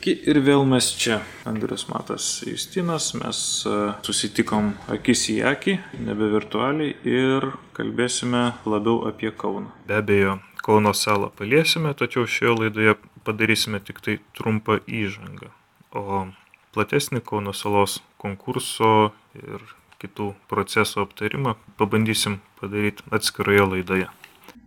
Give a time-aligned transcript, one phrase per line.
[0.00, 1.18] Sveiki ir vėl mes čia.
[1.44, 5.74] Andrius Matas Justinas, mes e, susitikom akis į akį,
[6.06, 7.44] nebe virtualiai ir
[7.76, 9.68] kalbėsime labiau apie Kauną.
[9.84, 12.94] Be abejo, Kauno salą paliesime, tačiau šioje laidoje
[13.28, 15.50] padarysime tik tai trumpą įžangą.
[15.92, 16.24] O
[16.72, 19.60] platesnį Kauno salos konkurso ir
[20.00, 24.08] kitų procesų aptarimą pabandysim padaryti atskiroje laidoje.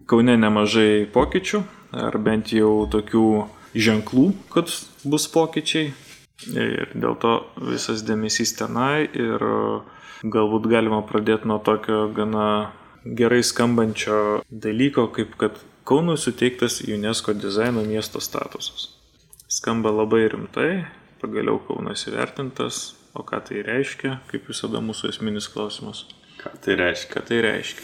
[0.05, 1.65] Kaune nemažai pokyčių,
[2.05, 3.27] ar bent jau tokių
[3.75, 4.71] ženklų, kad
[5.03, 5.93] bus pokyčiai.
[6.53, 7.33] Ir dėl to
[7.71, 9.43] visas dėmesys tenai ir
[10.23, 12.73] galbūt galima pradėti nuo tokio gana
[13.05, 18.87] gerai skambančio dalyko, kaip kad Kaunui suteiktas UNESCO dizaino miesto statusas.
[19.51, 20.85] Skamba labai rimtai,
[21.19, 26.05] pagaliau Kaunas įvertintas, o ką tai reiškia, kaip visada mūsų esminis klausimas.
[26.39, 27.11] Ką tai reiškia?
[27.11, 27.83] Ką tai reiškia?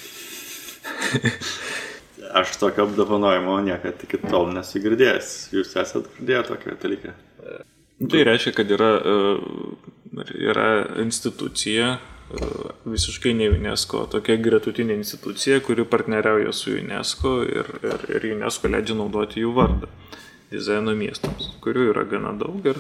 [2.34, 5.32] Aš tokio apdovanojimo niekada iki tol nesu girdėjęs.
[5.55, 7.13] Jūs esate girdėję tokio dalyką?
[8.10, 9.16] Tai reiškia, kad yra, e,
[10.38, 10.70] yra
[11.02, 12.49] institucija, e,
[12.86, 18.96] visiškai ne UNESCO, tokia gretutinė institucija, kuri partneriauja su UNESCO ir, ir, ir UNESCO leidžia
[19.02, 19.90] naudoti jų vardą
[20.49, 22.80] dizaino miestams, kurių yra gana daug ir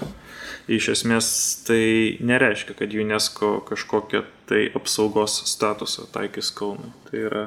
[0.69, 1.27] iš esmės
[1.67, 6.89] tai nereiškia, kad UNESCO kažkokią tai apsaugos statusą taikys Kaunui.
[7.09, 7.45] Tai yra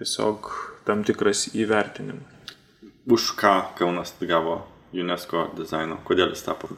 [0.00, 0.50] tiesiog
[0.86, 2.28] tam tikras įvertinimas.
[3.06, 4.62] Už ką Kaunas gavo
[4.94, 5.98] UNESCO dizaino?
[6.06, 6.70] Kodėl jis tapo?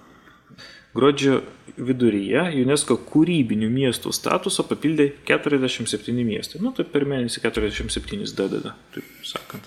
[0.94, 1.40] Gruodžio
[1.74, 6.60] viduryje UNESCO kūrybinių miestų statusą papildė 47 miestai.
[6.62, 9.66] Nu, tai per mėnesį 47 dadada, taip sakant.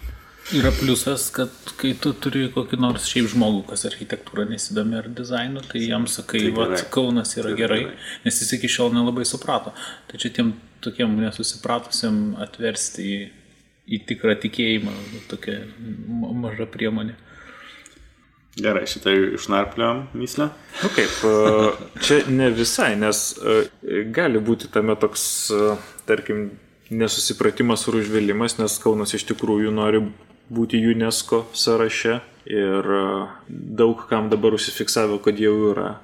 [0.55, 5.59] Yra pliusas, kad kai tu turi kokį nors šiaip žmogų, kas architektūra nesidomi ar dizainu,
[5.67, 9.27] tai jam sakai, tai va, Kaunas yra tai gerai, gerai, nes jis iki šiol nelabai
[9.27, 9.75] suprato.
[10.07, 10.53] Tai čia tiem
[10.85, 13.19] tokiem nesusipratusiam atversti į
[13.87, 14.93] į tikrą tikėjimą,
[15.31, 15.61] tokia
[16.43, 17.15] maža priemonė.
[18.57, 20.47] Gerai, šitą išnarpliom myslę.
[20.81, 23.59] Nu kaip, e, čia ne visai, nes e,
[24.13, 25.75] gali būti tame toks, e,
[26.09, 26.47] tarkim,
[26.89, 30.01] nesusipratimas ir užvėlimas, nes Kaunas iš tikrųjų nori
[30.49, 32.17] būti UNESCO sąraše
[32.49, 32.89] ir
[33.49, 35.97] daug kam dabar užsifiksavo, kad jau yra.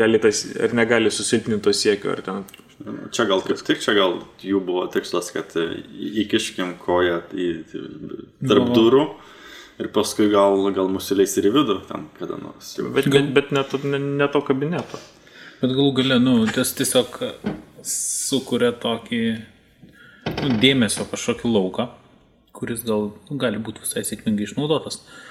[0.00, 2.46] Gali tas, ar negali susilpninti to siekio, ar ten
[3.12, 5.82] Čia gal kaip tik, čia gal jų buvo tikslas, kad e,
[6.22, 7.48] įkiškim koją į
[8.48, 9.04] tarp durų
[9.80, 12.72] ir paskui gal, gal mus įleis ir į vidų ten kada nors.
[12.96, 15.00] Bet, bet, bet ne, to, ne, ne to kabineto.
[15.60, 17.20] Bet galų gale, nu, tas tiesiog
[17.84, 19.22] sukuria tokį
[20.40, 21.90] nu, dėmesio kažkokį lauką,
[22.56, 25.02] kuris gal nu, gali būti visai sėkmingai išnaudotas.
[25.02, 25.29] Uh,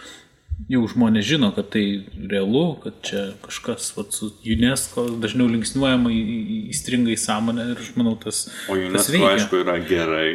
[0.67, 1.83] jau žmonės žino, kad tai
[2.31, 6.11] realu, kad čia kažkas vat, su UNESCO dažniau linksniuojama
[6.73, 8.47] įstringa į sąmonę ir aš manau tas.
[8.67, 9.31] O UNESCO tas veikia.
[9.35, 10.29] aišku yra gerai.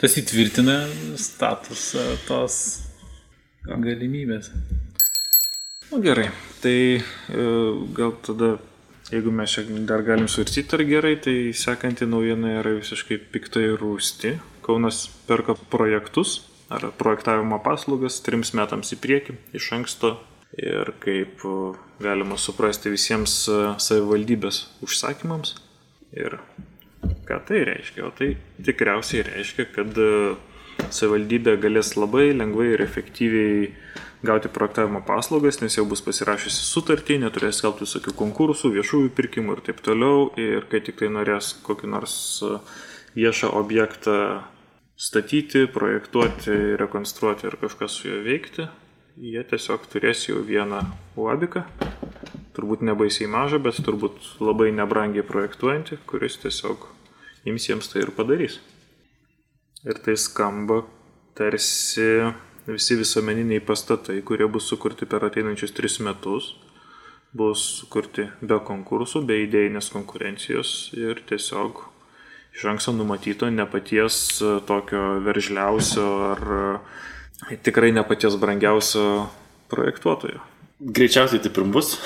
[0.00, 0.80] Tas įtvirtina
[1.20, 2.56] statusą tos
[3.68, 4.50] galimybės.
[5.88, 6.26] Na nu, gerai,
[6.60, 7.44] tai e,
[7.96, 8.56] gal tada,
[9.08, 14.34] jeigu mes čia dar galim svarstyti ar gerai, tai sekanti naujiena yra visiškai piktai rūsti.
[14.66, 20.16] Kaunas perka projektus ar projektavimo paslaugas trims metams į priekį iš anksto
[20.56, 21.54] ir kaip e,
[22.02, 25.56] galima suprasti visiems e, savivaldybės užsakymams.
[26.16, 26.38] Ir
[27.28, 28.04] ką tai reiškia?
[28.08, 28.34] O tai
[28.64, 30.36] tikriausiai reiškia, kad e,
[30.88, 33.70] savivaldybė galės labai lengvai ir efektyviai
[34.26, 39.64] gauti projektavimo paslaugas, nes jau bus pasirašysi sutartį, neturės skelbti visokių konkursų, viešųjų pirkimų ir
[39.68, 40.28] taip toliau.
[40.40, 42.16] Ir kai tik tai norės kokį nors
[43.14, 44.18] viešą objektą
[44.98, 48.66] statyti, projektuoti, rekonstruoti ir kažkas su juo veikti,
[49.22, 50.80] jie tiesiog turės jau vieną
[51.18, 51.62] uabiką,
[52.56, 56.88] turbūt nebaisiai mažą, bet turbūt labai nebrangiai projektuojantį, kuris tiesiog
[57.46, 58.58] jiems jiems tai ir padarys.
[59.86, 60.82] Ir tai skamba
[61.38, 62.08] tarsi
[62.66, 66.56] visi visuomeniniai pastatai, kurie bus sukurti per ateinančius tris metus,
[67.30, 71.84] bus sukurti be konkursų, be idėjinės konkurencijos ir tiesiog
[72.56, 76.46] iš anksto numatyto, ne paties e, tokio veržliausio ar
[77.52, 79.26] e, tikrai ne paties brangiausio
[79.70, 80.40] projektuotojo.
[80.78, 81.96] Greičiausiai taip ir bus.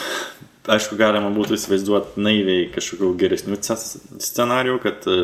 [0.73, 5.17] Aišku, galima būtų įsivaizduoti naiviai kažkokių geresnių scenarių, kad e,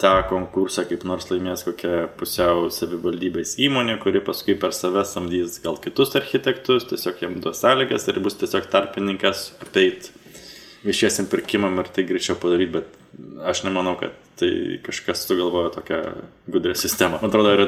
[0.00, 5.78] tą konkursą kaip nors laimės kokia pusiau savivaldybės įmonė, kuri paskui per save samdys gal
[5.80, 10.10] kitus architektus, tiesiog jam duos sąlygas ir bus tiesiog tarpininkas apeit
[10.84, 12.92] viešiesiam pirkimam ir tai greičiau padaryti, bet
[13.44, 16.00] aš nemanau, kad tai kažkas sugalvojo tokią
[16.52, 17.20] gudrę sistemą.
[17.22, 17.66] Man atrodo, yra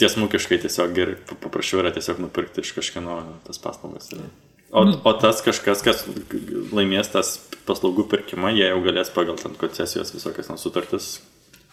[0.00, 4.10] tiesmukiškai tiesiog gerai, paprašiau yra tiesiog nupirkti iš kažkieno tas paslaugas.
[4.70, 4.96] O, nu.
[5.04, 6.04] o tas kažkas, kas
[6.74, 11.16] laimės tas paslaugų pirkimą, jie jau galės pagal ten koncesijos visokias sutartis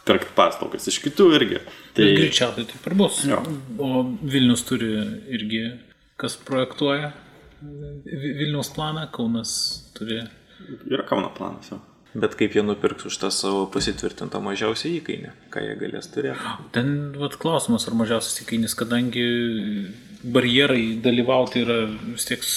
[0.08, 1.62] pirkti paslaugas iš kitų irgi.
[1.98, 3.24] Tai greičiausiai taip ir bus.
[3.28, 3.42] Jo.
[3.82, 4.94] O Vilnius turi
[5.34, 5.64] irgi,
[6.18, 7.14] kas projektuoja
[7.62, 9.52] Vi- Vilniaus planą, Kaunas
[9.98, 10.22] turi.
[10.86, 11.80] Yra Kauno planas jau.
[12.16, 16.54] Bet kaip jie nupirks už tą savo pasitvirtintą mažiausią įkainį, ką jie galės turėti.
[16.74, 19.26] Ten vat, klausimas, ar mažiausias įkainis, kadangi
[20.24, 22.48] barjerai dalyvauti yra vis tiek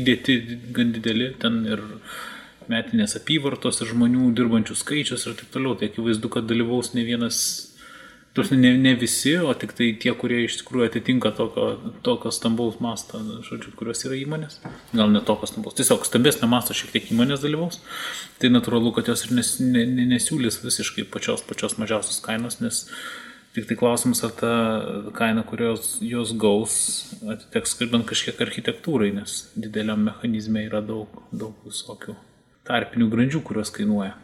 [0.00, 0.36] įdėti
[0.76, 1.82] gan dideli, ten ir
[2.70, 5.74] metinės apyvartos, ir žmonių dirbančių skaičius ir taip toliau.
[5.78, 7.40] Tai akivaizdu, kad dalyvaus ne vienas,
[8.36, 11.66] tuos ne, ne visi, o tik tai tie, kurie iš tikrųjų atitinka tokio,
[12.06, 14.60] tokio stambaus masto, žodžiu, kurios yra įmonės.
[14.96, 17.82] Gal ne tokio stambaus, tiesiog stambesnio masto šiek tiek įmonės dalyvaus.
[18.40, 22.86] Tai natūralu, kad jos ir nes, ne, ne, nesiūlys visiškai pačios, pačios mažiausios kainos, nes
[23.52, 24.50] Tik tai klausimas, ar ta
[25.12, 26.74] kaina, kurios jos gaus,
[27.20, 32.14] atiteks bent kažkiek architektūrai, nes dideliam mechanizme yra daug, daug visokių
[32.64, 34.14] tarpinių grandžių, kurios kainuoja.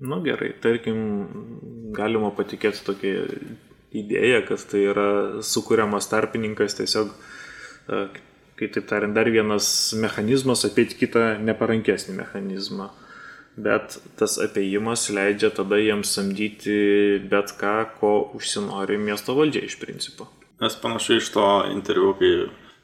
[0.00, 1.00] Nu gerai, tarkim,
[1.92, 3.26] galima patikėti tokia
[3.92, 5.10] idėja, kad tai yra
[5.44, 8.00] sukūriamas tarpininkas tiesiog, e,
[8.60, 9.68] kaip taip tariant, dar vienas
[10.00, 12.88] mechanizmas apeiti kitą neparankesnį mechanizmą.
[13.60, 16.78] Bet tas apėjimas leidžia tada jiems samdyti
[17.28, 20.30] bet ką, ko užsinori miesto valdžia iš principo.
[20.62, 22.32] Nes panašu iš to interviu, kai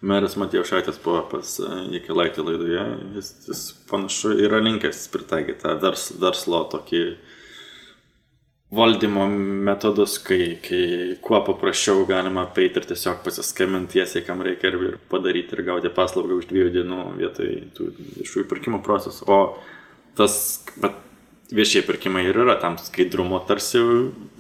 [0.07, 1.57] meras Matėjo Šaitis buvo pas
[1.93, 2.85] Jekilaitį laidoje,
[3.17, 7.03] jis, jis panašu yra linkęs pritaikyti tą vers, verslo tokį
[8.77, 9.27] valdymo
[9.67, 15.55] metodus, kai, kai kuo paprasčiau galima apeiti ir tiesiog pasiskambinti tiesiai, kam reikia ir, padaryti
[15.55, 19.29] ir gauti paslaugą už dviejų dienų vietoj tų viešųjų pirkimo procesų.
[19.31, 19.39] O
[20.19, 20.59] tas
[21.55, 23.79] viešieji pirkimai ir yra tam skaidrumo tarsi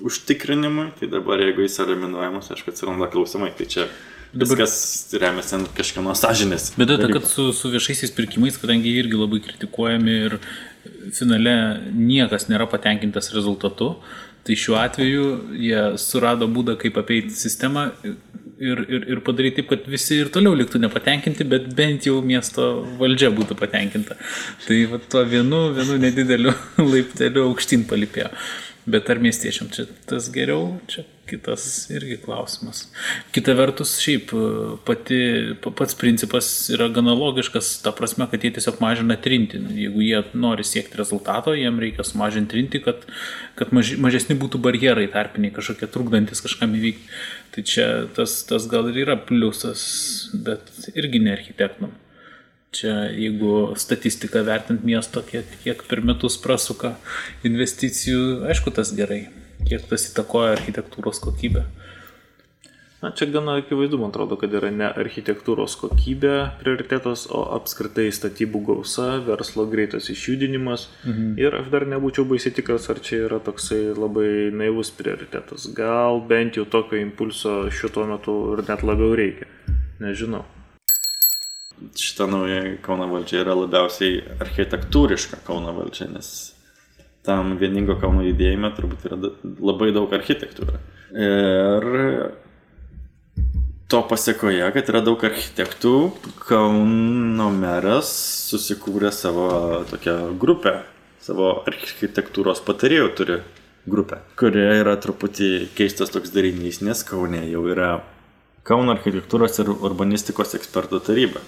[0.02, 3.86] užtikrinimui, tai dabar jeigu jis eliminuojamas, aišku, atsiranda klausimai, tai čia
[4.36, 6.70] Dabar- viskas remiasi ant kažkieno sąžinės.
[6.76, 10.38] Bėda ta, kad su, su viešaisiais pirkimais, kadangi jie irgi labai kritikuojami ir
[11.16, 11.56] finale
[11.94, 13.94] niekas nėra patenkintas rezultatu,
[14.46, 15.26] tai šiuo atveju
[15.58, 17.88] jie surado būdą, kaip apeiti sistemą
[18.60, 22.68] ir, ir, ir padaryti taip, kad visi ir toliau liktų nepatenkinti, bet bent jau miesto
[23.00, 24.18] valdžia būtų patenkinta.
[24.66, 26.54] Tai va, tuo vienu, vienu nedideliu
[26.92, 28.30] laipteliu aukštyn palipėjo.
[28.86, 32.86] Bet ar miestiečiam čia tas geriau, čia kitas irgi klausimas.
[33.34, 34.30] Kita vertus, šiaip
[34.86, 35.18] pati,
[35.62, 39.60] pa- pats principas yra gana logiškas, ta prasme, kad jie tiesiog mažina trinti.
[39.76, 43.04] Jeigu jie nori siekti rezultato, jiem reikia sumažinti trinti, kad,
[43.58, 47.14] kad maž, mažesni būtų barjerai tarpiniai, kažkokie trukdantis kažkam įvykti.
[47.54, 47.86] Tai čia
[48.16, 49.86] tas, tas gal ir yra pliusas,
[50.34, 51.94] bet irgi ne architektam.
[52.76, 56.96] Čia jeigu statistiką vertint miesto, kiek, kiek per metus prasuka
[57.46, 59.24] investicijų, aišku, tas gerai.
[59.64, 61.64] Kiek tas įtakoja architektūros kokybę.
[63.02, 66.32] Na, čia gana akivaizdu, man atrodo, kad yra ne architektūros kokybė
[66.62, 70.88] prioritetas, o apskritai statybų gausa, verslo greitas išjudinimas.
[71.04, 71.36] Mhm.
[71.38, 75.68] Ir aš dar nebūčiau baisiai tikras, ar čia yra toksai labai naivus prioritetas.
[75.76, 79.46] Gal bent jau tokio impulso šiuo tuo metu ir net labiau reikia.
[80.00, 80.44] Nežinau.
[81.94, 86.55] šita nauja Kauno valdžia yra labiausiai architektūriška Kauno valdžia, nes
[87.26, 89.18] tam vieningo Kauno judėjime turbūt yra
[89.60, 90.68] labai daug architektų.
[91.16, 91.86] Ir
[93.90, 95.94] to pasiekoje, kad yra daug architektų,
[96.46, 98.10] Kauno meras
[98.50, 99.50] susikūrė savo
[99.90, 100.78] tokią grupę,
[101.22, 103.38] savo architektūros patarėjų turi
[103.86, 108.00] grupę, kurioje yra truputį keistas toks darinys, nes Kaune jau yra
[108.66, 111.42] Kauno architektūros ir urbanistikos ekspertų taryba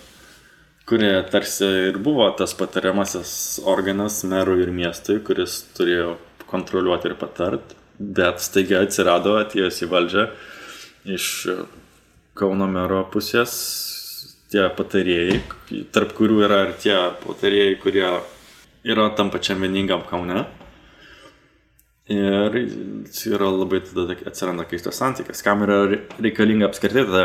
[0.89, 3.33] kurie tarsi ir buvo tas patariamasis
[3.69, 6.15] organas merui ir miestui, kuris turėjo
[6.49, 10.27] kontroliuoti ir patart, bet staiga atsirado atėjus į valdžią
[11.19, 11.29] iš
[12.39, 13.53] Kauno mero pusės
[14.53, 15.41] tie patarėjai,
[15.93, 18.07] tarp kurių yra ir tie patarėjai, kurie
[18.87, 20.45] yra tam pačiam vieningam Kaune.
[22.09, 25.83] Ir yra labai tada atsiranda keistas santykis, kam yra
[26.17, 27.25] reikalinga apskritai ta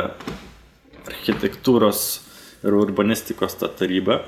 [1.14, 2.02] architektūros
[2.64, 4.22] ir urbanistikos ta taryba,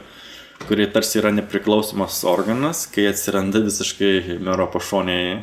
[0.68, 5.42] kuri tarsi yra nepriklausomas organas, kai atsiranda visiškai mero pašonėje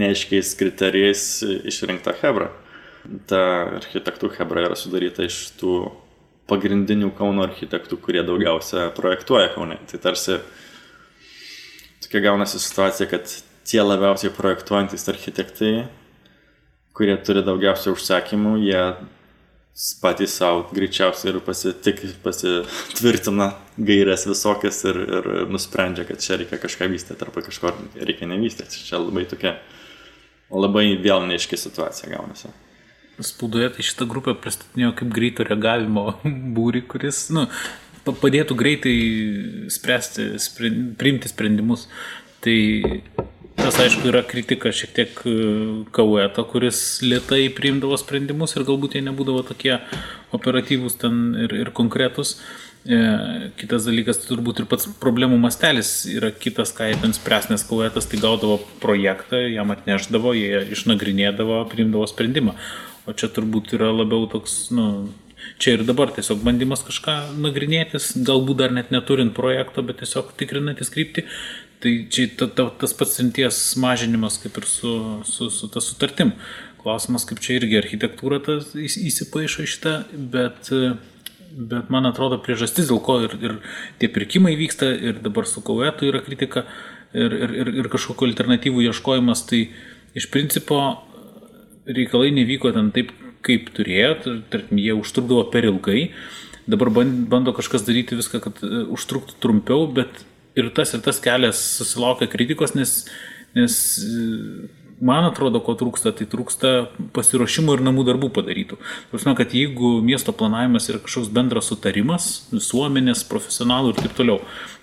[0.00, 1.24] neaiškiais kriterijais
[1.70, 2.50] išrinkta Hebra.
[3.30, 3.42] Ta
[3.80, 5.76] architektų Hebra yra sudaryta iš tų
[6.50, 9.78] pagrindinių Kauno architektų, kurie daugiausia projektuoja Kaune.
[9.90, 10.40] Tai tarsi
[12.04, 13.30] tokia gaunasi situacija, kad
[13.66, 15.72] tie labiausiai projektuojantis architektai,
[16.96, 18.82] kurie turi daugiausia užsakymų, jie
[20.02, 26.88] patys savo greičiausiai ir pasitik, pasitvirtina gairias visokias ir, ir nusprendžia, kad čia reikia kažką
[26.92, 28.82] vystyti arba kažko reikia nevystyti.
[28.88, 29.54] Čia labai tokia,
[30.52, 32.52] labai vėl neaiški situacija gaunasi.
[33.20, 36.06] Spaudoje tai šitą grupę pristatinėjo kaip greito reagavimo
[36.56, 37.46] būri, kuris nu,
[38.04, 38.96] pa- padėtų greitai
[39.72, 40.32] spręsti,
[41.00, 41.88] priimti sprendimus.
[42.40, 42.58] Tai
[43.60, 45.34] tas aišku yra kritika šiek tiek e,
[45.92, 49.76] Kaueto, kuris lietai priimdavo sprendimus ir galbūt jie nebūdavo tokie
[50.36, 52.38] operatyvūs ten ir, ir konkretus.
[52.88, 52.96] E,
[53.60, 57.64] kitas dalykas, tai turbūt ir pats problemų mastelis yra kitas, ką jie ten spręs, nes
[57.68, 62.56] kauetas tai gaudavo projektą, jam atneždavo, jie išnagrinėdavo, priimdavo sprendimą.
[63.04, 65.10] O čia turbūt yra labiau toks, nu,
[65.60, 70.92] čia ir dabar tiesiog bandymas kažką nagrinėtis, galbūt dar net neturint projekto, bet tiesiog tikrinantis
[70.92, 71.26] kryptį.
[71.80, 74.90] Tai čia ta, ta, tas pats rimties mažinimas kaip ir su,
[75.24, 76.34] su, su ta sutartim.
[76.80, 79.94] Klausimas, kaip čia irgi architektūra tas įsipaišo šitą,
[80.32, 80.68] bet
[81.50, 83.56] bet man atrodo priežastis, dėl ko ir, ir
[84.00, 86.64] tie pirkimai vyksta, ir dabar su kauetu yra kritika,
[87.12, 89.64] ir, ir, ir, ir kažkokiu alternatyvų ieškojimas, tai
[90.18, 90.80] iš principo
[91.90, 93.12] reikalai nevyko ten taip,
[93.46, 96.10] kaip turėjo, tarkim, jie užtrukdavo per ilgai,
[96.70, 100.22] dabar bando kažkas daryti viską, kad e, užtruktų trumpiau, bet
[100.58, 103.04] ir tas ir tas kelias susilaukia kritikos, nes,
[103.56, 103.78] nes
[105.00, 106.72] man atrodo, ko trūksta, tai trūksta
[107.16, 108.76] pasiruošimo ir namų darbų padarytų.
[109.12, 114.38] Prasme, kad jeigu miesto planavimas yra kažkoks bendras sutarimas, visuomenės, profesionalų ir taip toliau,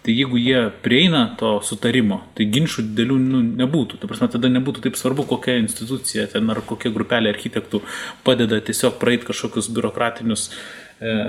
[0.05, 4.01] tai jeigu jie prieina to sutarimo, tai ginčių didelių nu, nebūtų.
[4.01, 7.83] Tai prasme, tada nebūtų taip svarbu, kokia institucija ten ar kokia grupelė architektų
[8.25, 10.86] padeda tiesiog praeiti kažkokius biurokratinius E,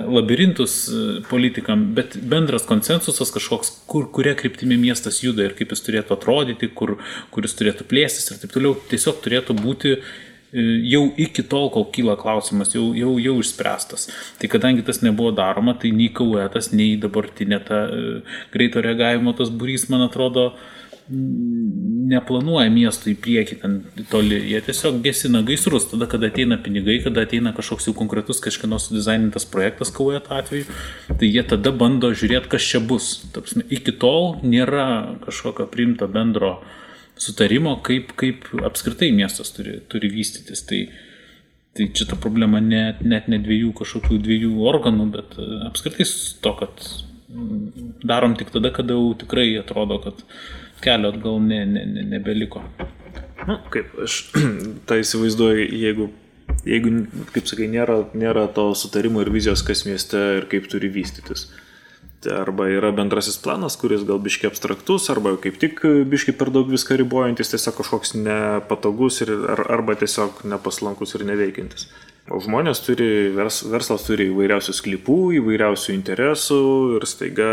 [0.09, 5.85] labirintus e, politikam, bet bendras konsensusas kažkoks, kur, kuria kryptimi miestas juda ir kaip jis
[5.85, 6.97] turėtų atrodyti, kur,
[7.35, 10.01] kur jis turėtų plėstis ir taip toliau, tiesiog turėtų būti e,
[10.89, 14.09] jau iki tol, kol kyla klausimas, jau, jau, jau išspręstas.
[14.41, 17.85] Tai kadangi tas nebuvo daroma, tai nei kauetas, nei dabartinė ta
[18.55, 20.78] greito reagavimo tas būrys, man atrodo, uh,
[21.09, 23.77] neplanuoja miestų į priekį ten
[24.11, 28.81] toli, jie tiesiog gesina gaisrus, tada, kada ateina pinigai, kada ateina kažkoks jau konkretus kažkieno
[28.83, 30.69] sudizainintas projektas kauoje atveju,
[31.09, 33.11] tai jie tada bando žiūrėti, kas čia bus.
[33.33, 36.59] Tapsime, iki tol nėra kažkokio priimto bendro
[37.19, 40.65] sutarimo, kaip, kaip apskritai miestas turi, turi vystytis.
[40.69, 40.85] Tai,
[41.77, 45.39] tai čia ta problema net, net ne dviejų kažkokių dviejų organų, bet
[45.71, 46.09] apskritai
[46.45, 46.89] to, kad
[48.05, 50.25] darom tik tada, kada jau tikrai atrodo, kad
[50.85, 52.63] kelio atgal ne, ne, ne, nebeliko.
[52.79, 54.19] Na, nu, kaip aš
[54.89, 56.11] tą įsivaizduoju, jeigu,
[56.69, 56.93] jeigu,
[57.35, 61.49] kaip sakai, nėra, nėra to sutarimo ir vizijos, kas mieste ir kaip turi vystytis.
[62.19, 66.67] Tai arba yra bendrasis planas, kuris gal biški abstraktus, arba kaip tik biški per daug
[66.67, 71.87] viską ribojantis, tiesiog kažkoks nepatogus ir, ar, arba tiesiog nepaslankus ir neveikiantis.
[72.29, 76.63] O žmonės turi, vers, verslas turi įvairiausių sklypų, įvairiausių interesų
[76.99, 77.53] ir staiga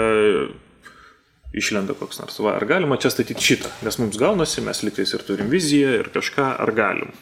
[1.56, 2.40] išlenda koks nors.
[2.44, 3.72] Va, ar galima čia statyti šitą?
[3.86, 7.16] Nes mums gaunasi, mes liktais ir turim viziją ir kažką, ar galim.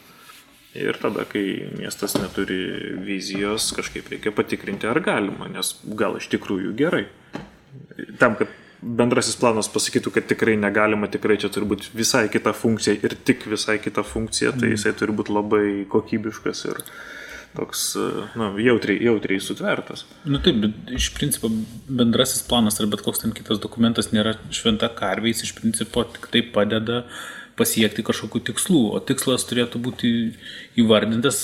[0.74, 2.58] Ir tada, kai miestas neturi
[3.06, 7.04] vizijos, kažkaip reikia patikrinti, ar galima, nes gal iš tikrųjų gerai.
[8.18, 8.50] Tam, kad
[8.84, 13.46] bendrasis planas pasakytų, kad tikrai negalima, tikrai čia turi būti visai kita funkcija ir tik
[13.50, 14.74] visai kita funkcija, tai mm.
[14.74, 16.82] jisai turi būti labai kokybiškas ir,
[17.56, 17.84] toks,
[18.38, 20.04] na, jautriai, jautriai sutvertas.
[20.26, 21.50] Nu, taip, bet iš principo
[21.88, 26.28] bendrasis planas ar bet koks ten kitas dokumentas nėra šventa karvė, jis iš principo tik
[26.32, 27.04] tai padeda
[27.54, 30.10] pasiekti kažkokių tikslų, o tikslas turėtų būti
[30.82, 31.38] įvardintas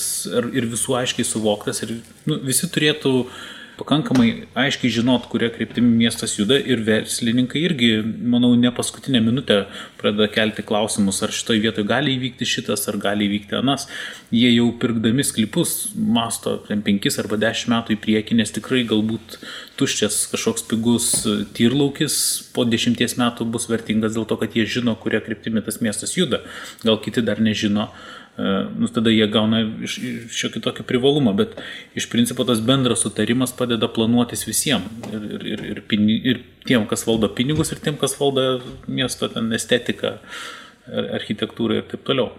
[0.51, 3.43] ir visų aiškiai suvoktas ir nu, visi turėtų uh,
[3.81, 7.89] pakankamai aiškiai žinot, kuria kryptimi miestas juda ir verslininkai irgi,
[8.33, 9.63] manau, ne paskutinę minutę
[9.99, 13.87] pradeda kelti klausimus, ar šitoje vietoje gali įvykti šitas, ar gali įvykti anas.
[14.33, 19.39] Jie jau pirkdami sklypus masto 5 arba 10 metų į priekį, nes tikrai galbūt
[19.81, 21.11] tuščias kažkoks pigus
[21.57, 22.15] tyrlaukis
[22.53, 26.43] po 10 metų bus vertingas dėl to, kad jie žino, kuria kryptimi tas miestas juda.
[26.85, 27.89] Gal kiti dar nežino
[28.37, 31.57] nu, tada jie gauna šiokį tokį privalumą, bet
[31.99, 34.87] iš principo tas bendras sutarimas padeda planuotis visiems.
[35.11, 39.29] Ir, ir, ir, ir, pini, ir tiem, kas valdo pinigus, ir tiem, kas valdo miesto
[39.31, 40.15] ten estetiką,
[41.19, 42.31] architektūrą ir taip toliau.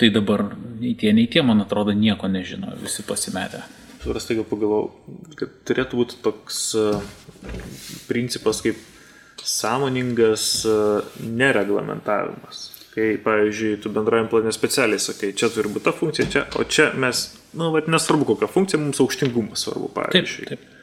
[0.00, 0.46] Tai dabar
[0.80, 3.62] nei tie, nei tie, man atrodo, nieko nežino, visi pasimetę.
[4.00, 4.90] Suras taiga pagalvojau,
[5.36, 7.02] kad turėtų būti toks uh,
[8.08, 8.80] principas kaip
[9.44, 16.26] sąmoningas uh, nereglamentavimas kai, pavyzdžiui, tu bendrajam planė specialiai sakai, čia turi būti ta funkcija,
[16.32, 20.50] čia, o čia mes, na, nu, va, nesvarbu kokia funkcija, mums aukštingumas svarbu, pavyzdžiui.
[20.50, 20.76] Taip, taip.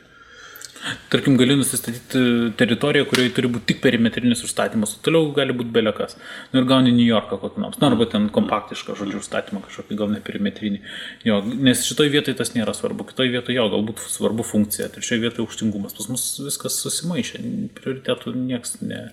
[1.11, 2.19] Tarkim, gali nusistatyti
[2.59, 6.15] teritoriją, kurioje turi būti tik perimetrinis užstatymas, o toliau gali būti belekas.
[6.53, 10.13] Nu, ir gauni New Yorką kokį nors, nu, arba ten kompaktišką, žodžiu, užstatymą kažkokį, gal
[10.13, 10.79] ne perimetrinį.
[11.27, 15.47] Jo, nes šitoje vietoje tas nėra svarbu, kitoje vietoje jo, galbūt svarbu funkcija, trečioje vietoje
[15.47, 15.97] aukštingumas.
[15.97, 17.43] Pas mus viskas susimaišė,
[17.81, 19.07] prioritetų niekas ne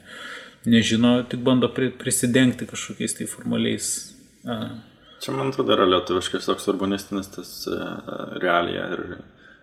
[0.67, 3.87] nežino, tik bando prisidengti kažkokiais tai formaliais.
[4.45, 4.49] A.
[5.23, 7.51] Čia man atrodo yra lietuviškas toks urbanistinis tas
[8.43, 9.01] realija ir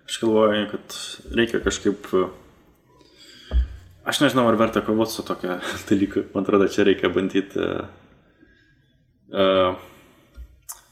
[0.07, 0.85] aš galvoju, kad
[1.37, 1.99] reikia kažkaip,
[4.03, 5.53] aš nežinau, ar verta kovoti su tokia
[5.89, 7.65] dalyku, man atrodo, čia reikia bandyti uh,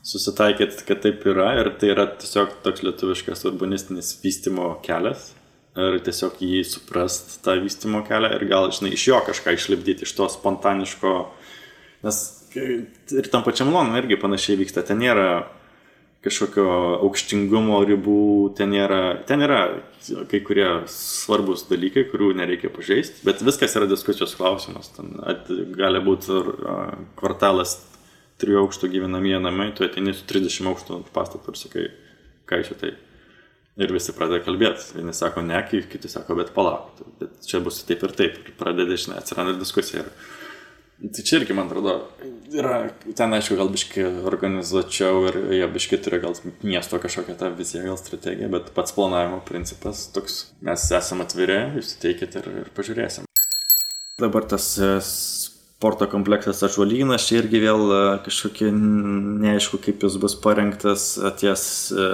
[0.06, 5.22] susitaikyti, kad taip yra ir tai yra tiesiog toks lietuviškas urbanistinis vystimo kelias.
[5.88, 10.15] Ir tiesiog jį suprast tą vystimo kelią ir gal, žinai, iš jo kažką išlipdyti, iš
[10.17, 11.13] to spontaniško,
[12.05, 12.19] nes
[12.55, 15.29] ir tam pačiam Londonui irgi panašiai vyksta, ten nėra
[16.25, 16.67] kažkokio
[17.05, 19.62] aukštingumo ribų, ten yra, ten yra
[20.31, 24.91] kai kurie svarbus dalykai, kurių nereikia pažeisti, bet viskas yra diskusijos klausimas.
[24.98, 26.41] Ten at, gali būti
[27.19, 27.77] kvartalas
[28.39, 31.86] trijų aukštų gyvenamieji namai, tu ateini su 30 aukštų pastatu ir sakai,
[32.50, 32.93] ką iš tai.
[33.79, 34.89] Ir visi pradeda kalbėti.
[34.98, 37.00] Vieni sako ne, kiti sako, bet palauk.
[37.21, 38.41] Bet čia bus taip ir taip.
[38.43, 40.03] Ir pradeda, žinai, atsiranda diskusija.
[40.03, 40.12] Ir
[41.00, 41.93] Tai čia irgi, man atrodo,
[42.51, 47.86] yra, ten aišku, gal biški organizuočiau ir jie biški turi gal miesto kažkokią tą viziją,
[47.88, 53.29] gal strategiją, bet pats planavimo principas toks, mes esame atviri, jūs teikit ir, ir pažiūrėsim.
[54.19, 54.67] Dabar tas
[55.79, 61.62] sporto kompleksas Ažuolynas, čia irgi vėl e, kažkokie neaišku, kaip jis bus parengtas, ties
[61.95, 62.07] e,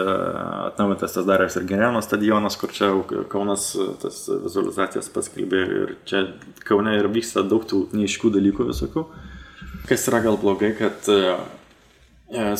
[0.67, 2.91] atnaujintas tas daręs ir Gerėno stadionas, kur čia
[3.31, 6.22] Kaunas e, tas vizualizacijas paskelbė ir čia
[6.67, 9.03] Kaune ir vyksta daug tų neaiškių dalykų visokių.
[9.89, 11.10] Kas yra gal blogai, kad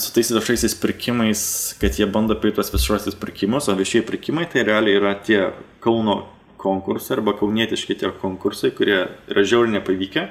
[0.02, 1.44] su tais viešaisiais pirkimais,
[1.82, 5.52] kad jie bando apie tuos viešuosius pirkimus, o viešieji pirkimai tai realiai yra tie
[5.86, 6.24] Kauno
[6.66, 10.26] konkursai arba kaunietiški tie konkursai, kurie yra žiauriai nepavykę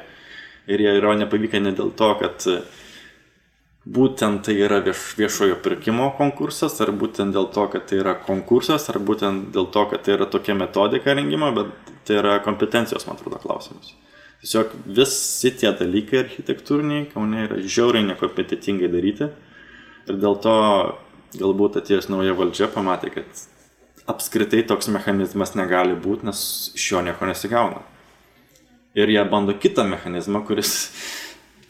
[0.67, 2.57] ir jie yra nepavykę ne dėl to, kad e,
[3.97, 8.89] būtent tai yra vieš, viešojo pirkimo konkursas, ar būtent dėl to, kad tai yra konkursas,
[8.93, 13.19] ar būtent dėl to, kad tai yra tokia metodika rengimo, bet tai yra kompetencijos, man
[13.19, 13.95] atrodo, klausimas.
[14.45, 19.31] Tiesiog visi tie dalykai architektūriniai, kaunai yra žiauriai nekompetitingai daryti
[20.05, 20.59] ir dėl to
[21.41, 23.45] galbūt atėjus nauja valdžia pamatė, kad
[24.13, 26.43] apskritai toks mechanizmas negali būti, nes
[26.77, 27.81] iš jo nieko nesigauna
[28.95, 30.75] ir jie bando kitą mechanizmą, kuris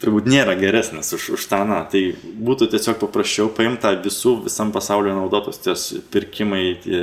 [0.01, 5.15] turbūt nėra geresnis už, už tą, na, tai būtų tiesiog paprasčiau paimta visų visam pasaulyje
[5.17, 7.01] naudotos ties pirkimai, tie,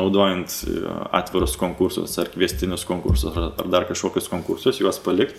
[0.00, 0.56] naudojant
[1.14, 5.38] atvirus konkursus ar kviestinius konkursus ar, ar dar kažkokius konkursus, juos palikti,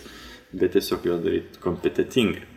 [0.56, 2.48] bet tiesiog juos daryti kompetitingai.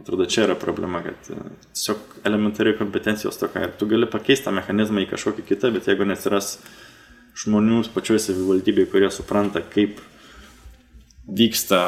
[0.00, 1.38] Atrodo, čia yra problema, kad e,
[1.76, 6.06] tiesiog elementariai kompetencijos tokia ir tu gali pakeisti tą mechanizmą į kažkokį kitą, bet jeigu
[6.08, 6.89] nesiras uh,
[7.38, 10.00] žmonių pačioje savivaldybėje, kurie supranta, kaip
[11.30, 11.80] vyksta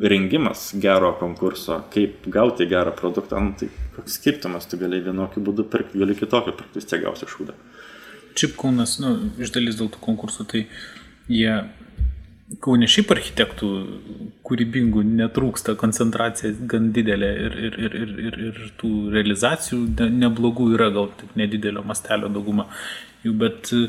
[0.00, 5.64] rengimas gero konkurso, kaip gauti gerą produktą, nu, tai koks skirtumas, tu gali vienokiu būdu
[5.70, 7.56] pirkti, gali kitokį pirkti, vis tiek gausi šūdą.
[8.34, 10.66] Šiaip Kaunas, nu, iš dalis dėl tų konkursų, tai
[11.32, 11.56] jie
[12.60, 13.68] Kaunė šiaip architektų
[14.44, 20.68] kūrybingų netrūksta, koncentracija gan didelė ir, ir, ir, ir, ir, ir tų realizacijų ne, neblogų
[20.76, 22.66] yra, gal tik nedidelio mastelio dauguma
[23.24, 23.88] jų, bet uh,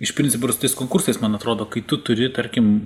[0.00, 2.76] iš principo ir su tais konkursais, man atrodo, kai tu turi, tarkim,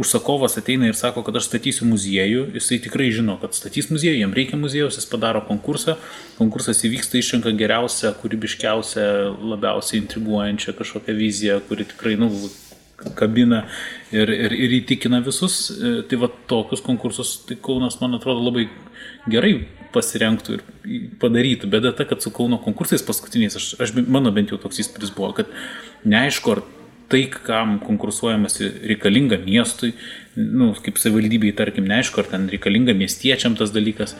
[0.00, 4.34] užsakovas ateina ir sako, kad aš statysiu muziejų, jisai tikrai žino, kad statys muziejų, jam
[4.36, 5.96] reikia muziejus, jis padaro konkursą,
[6.38, 9.06] konkursas įvyksta, išrenka geriausią, kūrybiškiausią,
[9.52, 12.30] labiausiai intriguojančią kažkokią viziją, kuri tikrai, nu,
[13.18, 13.64] kabina
[14.12, 15.66] ir, ir, ir įtikina visus.
[16.10, 18.68] Tai va tokius konkursus, tai Kaunas, man atrodo, labai
[19.30, 19.54] gerai
[19.94, 20.66] pasirengtų ir
[21.22, 21.70] padarytų.
[21.70, 25.32] Bėda ta, kad su Kauno konkursais paskutiniais, aš, aš, mano bent jau toks įspūdis buvo,
[25.36, 25.50] kad
[26.08, 26.62] neaišku, ar
[27.10, 29.94] tai, kam konkursuojamas reikalinga miestui,
[30.36, 34.14] nu, kaip savivaldybei, tarkim, neaišku, ar ten reikalinga miestiečiam tas dalykas.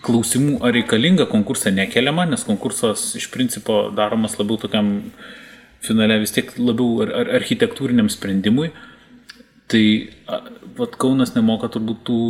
[0.00, 4.94] Klausimų, ar reikalinga konkursą nekeliama, nes konkursas iš principo daromas labiau tokiam
[5.84, 8.70] finale vis tiek labiau ar, ar architektūriniam sprendimui.
[9.70, 9.84] Tai
[10.78, 12.22] vat Kaunas nemoka turbūt tų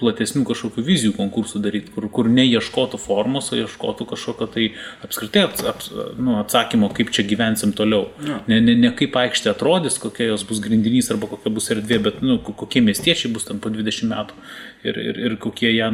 [0.00, 4.66] platesnių kažkokių vizijų konkursų daryti, kur, kur neieškotų formos, o ieškotų kažkokio tai
[5.04, 5.90] apskritai ats, ats,
[6.20, 8.10] nu, atsakymo, kaip čia gyvensim toliau.
[8.26, 8.40] Ja.
[8.50, 12.20] Ne, ne, ne kaip aikštė atrodys, kokia jos bus grindinys arba kokia bus erdvė, bet
[12.24, 14.36] nu, kokie miestiečiai bus ten po 20 metų
[14.84, 15.90] ir, ir, ir kokie, ją,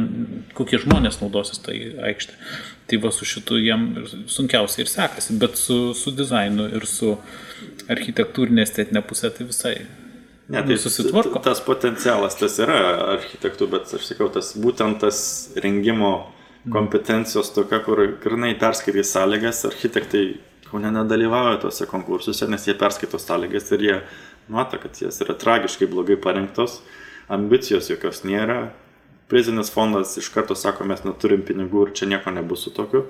[0.57, 1.79] kokie žmonės naudosis tai
[2.11, 2.37] aikštė.
[2.93, 3.87] Tai va su šitu jam
[4.29, 7.15] sunkiausiai ir sekasi, bet su, su dizainu ir su
[7.89, 9.73] architektūrinė estetinė pusė tai visai
[10.53, 11.39] Ne, tai susitvarko.
[11.41, 12.75] Tas potencialas tas yra
[13.15, 15.17] architektų, bet aš sakau, tas būtent tas
[15.63, 16.11] rengimo
[16.69, 20.25] kompetencijos tokia, kur grinai perskaitys sąlygas, architektai
[20.67, 23.97] kaune nedalyvauja tuose konkursuose, nes jie perskaito sąlygas ir jie
[24.51, 26.81] mato, kad jas yra tragiškai blogai parengtos,
[27.31, 28.67] ambicijos jokios nėra,
[29.33, 33.07] prizinis fondas iš karto sako, mes neturim pinigų ir čia nieko nebus su tokiu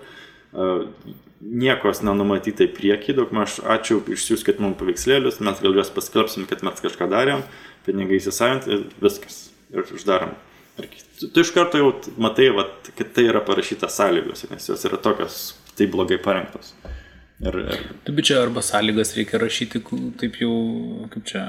[1.43, 6.63] niekos nenumatyta į priekį, daug maž ačiū, išsiųskit mums paveikslėlius, mes gal juos paskelbsim, kad
[6.65, 7.43] mes kažką darėm,
[7.87, 9.47] pinigai įsisavinti ir viskas.
[9.73, 10.35] Ir uždarom.
[10.77, 11.89] Ir tu, tu iš karto jau
[12.21, 15.39] matai, vat, kad tai yra parašyta sąlygose, nes jos yra tokios
[15.77, 16.75] taip blogai parengtos.
[17.41, 19.81] Ir, ir Taip, bet čia arba sąlygas reikia rašyti,
[20.21, 20.53] taip jau,
[21.13, 21.43] kaip čia,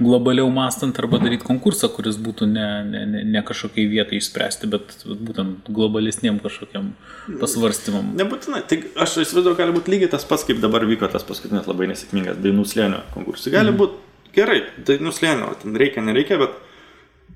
[0.00, 4.94] globaliau mastant, arba daryti konkursą, kuris būtų ne, ne, ne, ne kažkokiai vietai išspręsti, bet
[5.06, 6.92] būtent globalesniem kažkokiam
[7.40, 8.12] pasvarstymam.
[8.18, 8.64] Nebūtinai.
[8.70, 12.40] Tai aš įsivaizduoju, gali būti lygiai tas pats, kaip dabar vyko tas paskutinis labai nesėkmingas
[12.42, 13.52] dainų slėnio konkursas.
[13.54, 13.78] Gali Mhm.
[13.78, 16.50] būti gerai, dainų slėnio, ten reikia, nereikia, bet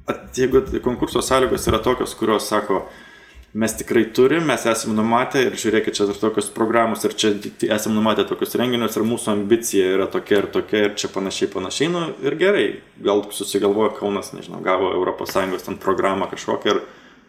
[0.08, 2.88] at, jeigu konkurso sąlygos yra tokios, kurios sako,
[3.52, 7.32] mes tikrai turim, mes esame numatę ir žiūrėkit, čia ir tokios programos, ir čia
[7.72, 11.88] esame numatę tokius renginius, ir mūsų ambicija yra tokia ir tokia, ir čia panašiai, panašiai,
[11.94, 12.66] nu ir gerai,
[13.04, 16.82] gal susigalvoja Kaunas, nežinau, gavo ES ten programą kažkokią ir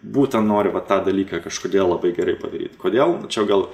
[0.03, 2.77] būtent nori va tą dalyką kažkodėl labai gerai padaryti.
[2.79, 3.15] Kodėl?
[3.31, 3.69] Čia gal,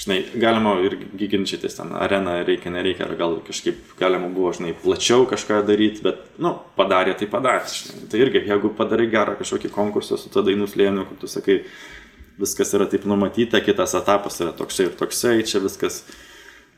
[0.00, 5.26] žinai, galima ir ginčytis ten, areną reikia, nereikia, ar gal kažkaip galima buvo, žinai, plačiau
[5.28, 7.68] kažką daryti, bet, nu, padarė, tai padarė.
[7.68, 8.08] Žinai.
[8.12, 11.60] Tai irgi, jeigu padarai gerą kažkokį konkursą su tada dainų slėniu, kur tu sakai,
[12.40, 16.00] viskas yra taip numatyta, kitas etapas yra toksai ir toksai, čia viskas,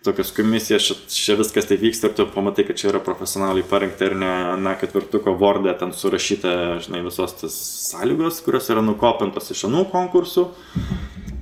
[0.02, 4.10] tokios komisijos, čia, čia viskas taip vyksta ir tu pamatai, kad čia yra profesionaliai parengta
[4.10, 9.68] ir ne, na, ketvirtuko vordė ten surašyta, žinai, visos tas sąlygos, kurios yra nukopintos iš
[9.70, 10.48] anų konkursų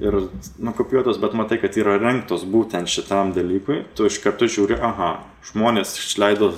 [0.00, 0.16] ir
[0.58, 5.12] nukopijuotos, bet matai, kad yra renktos būtent šitam dalykui, tu iš karto žiūri, aha,
[5.52, 6.52] žmonės išleido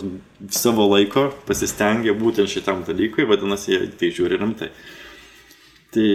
[0.54, 4.70] savo laiko, pasistengė būtent šitam dalykui, vadinasi, jie tai žiūri rimtai.
[5.92, 6.08] Tai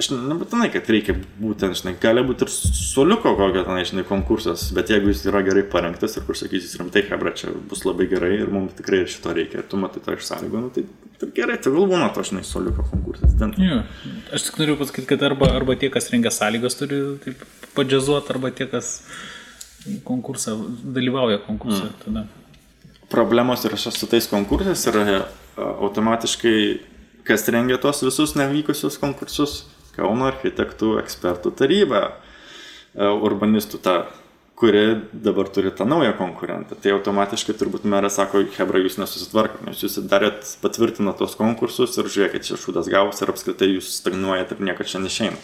[0.00, 4.90] aš nebūtinai, kad reikia būtent, žinai, gali būti ir soliuko kokio ten, žinai, konkursas, bet
[4.92, 8.52] jeigu jis yra gerai parengtas ir kur sakysis rimtai, hebra, čia bus labai gerai ir
[8.52, 10.86] mums tikrai šito reikia, ir tu matai tą iš sąlygų, nu, tai,
[11.20, 13.36] tai gerai, tai gal būna to, žinai, soliuko konkursas.
[13.38, 13.82] Ten, Jo,
[14.34, 17.44] aš tik noriu pasakyti, kad arba, arba tie, kas rengia sąlygas, turi taip
[17.76, 18.94] padžiazuoti, arba tie, kas
[20.08, 20.56] konkursą
[20.94, 21.90] dalyvauja konkursą.
[21.90, 21.98] Mm.
[22.06, 22.28] Tada.
[23.12, 25.16] problemos yra su tais konkursais ir e,
[25.58, 26.58] automatiškai,
[27.26, 32.00] kas rengia tos visus nevykusius konkursus, Kauno architektų ekspertų taryba,
[32.96, 33.96] e, urbanistų ta,
[34.56, 36.78] kuri dabar turi tą naują konkurentą.
[36.80, 42.08] Tai automatiškai turbūt meras sako, Hebra, jūs nesusitvarkote, nes jūs darėt, patvirtinat tos konkursus ir
[42.08, 45.36] žiūrėkit, čia šūdas gavus ir apskritai jūs stagnuojat ir nieko čia nešeina.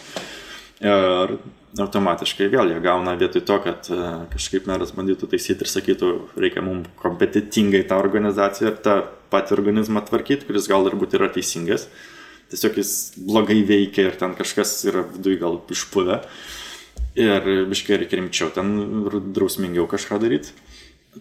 [0.78, 1.36] Ir
[1.82, 4.00] automatiškai vėl jie gauna vietoj to, kad e,
[4.32, 9.00] kažkaip meras bandytų taisyti ir sakytų, reikia mums kompetitingai tą organizaciją ir tą
[9.32, 11.88] patį organizmą tvarkyti, kuris gal ir būtų yra teisingas.
[12.48, 16.22] Tiesiog jis blogai veikia ir ten kažkas yra viduje gal išpuvę.
[17.18, 18.72] Ir biškai reikia rimčiau ten
[19.34, 20.54] drausmingiau kažką daryti.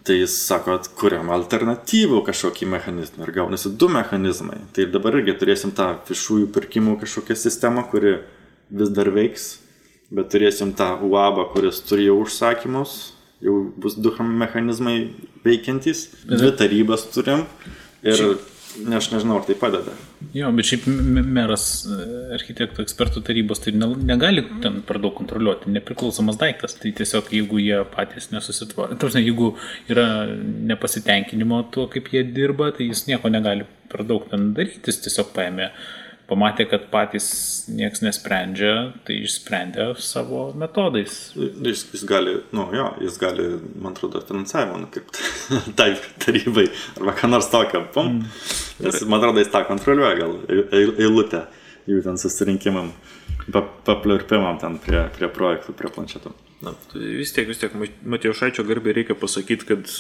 [0.04, 4.60] Tai jis sako, kuriam alternatyvų kažkokį mechanizmą ir gaunasi du mechanizmai.
[4.76, 8.18] Tai dabar irgi turėsim tą viešųjų pirkimų kažkokią sistemą, kuri
[8.70, 9.48] vis dar veiks,
[10.14, 12.98] bet turėsim tą UAB, kuris turi jau užsakymus,
[13.44, 14.98] jau bus du mechanizmai
[15.46, 17.48] veikiantys, dvi tarybas turim
[18.04, 18.38] ir
[18.86, 19.94] ne, aš nežinau, ar tai padeda.
[20.36, 20.86] Jo, bet šiaip
[21.26, 21.98] meras e,
[22.38, 26.78] architektų ekspertų tarybos tai ne- negali ten per daug kontroliuoti, nepriklausomas daiktas.
[26.82, 29.54] Tai tiesiog jeigu jie patys nesusitvarko, tarsi jeigu
[29.94, 30.08] yra
[30.72, 35.32] nepasitenkinimo tuo, kaip jie dirba, tai jis nieko negali per daug ten daryti, jis tiesiog
[35.36, 35.72] paėmė,
[36.28, 37.28] pamatė, kad patys
[37.72, 38.74] nieks nesprendžia,
[39.08, 41.18] tai išsprendė savo metodais.
[41.36, 43.46] Jis, jis gali, nu jo, jis gali,
[43.80, 45.24] man atrodo, finansavimą nukirpti
[45.80, 46.68] tai tarybai
[47.00, 47.86] arba ką nors tokio.
[47.96, 48.18] Pum.
[48.18, 48.34] Mm.
[48.84, 51.46] Nes, man atrodo, jis tą kontroliuoja gal eil- eil- eilutę
[51.88, 52.92] jų ten susirinkimam,
[53.54, 56.34] pa- papliurpimam ten prie, prie projektų, prie planšetų.
[56.66, 57.74] Na, tai vis tiek, vis tiek,
[58.10, 59.92] Matijošaičio garbė reikia pasakyti, kad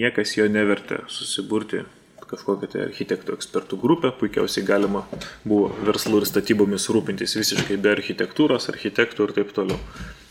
[0.00, 1.82] niekas jo nevertė susiburti
[2.30, 5.04] kažkokią tai architektų ekspertų grupę, puikiausiai galima
[5.44, 9.78] buvo verslu ir statybomis rūpintis visiškai be architektūros, architektų ir taip toliau.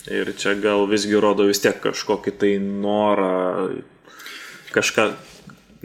[0.09, 3.33] Ir čia gal visgi rodo vis tiek kažkokį tai norą
[4.73, 5.09] kažką,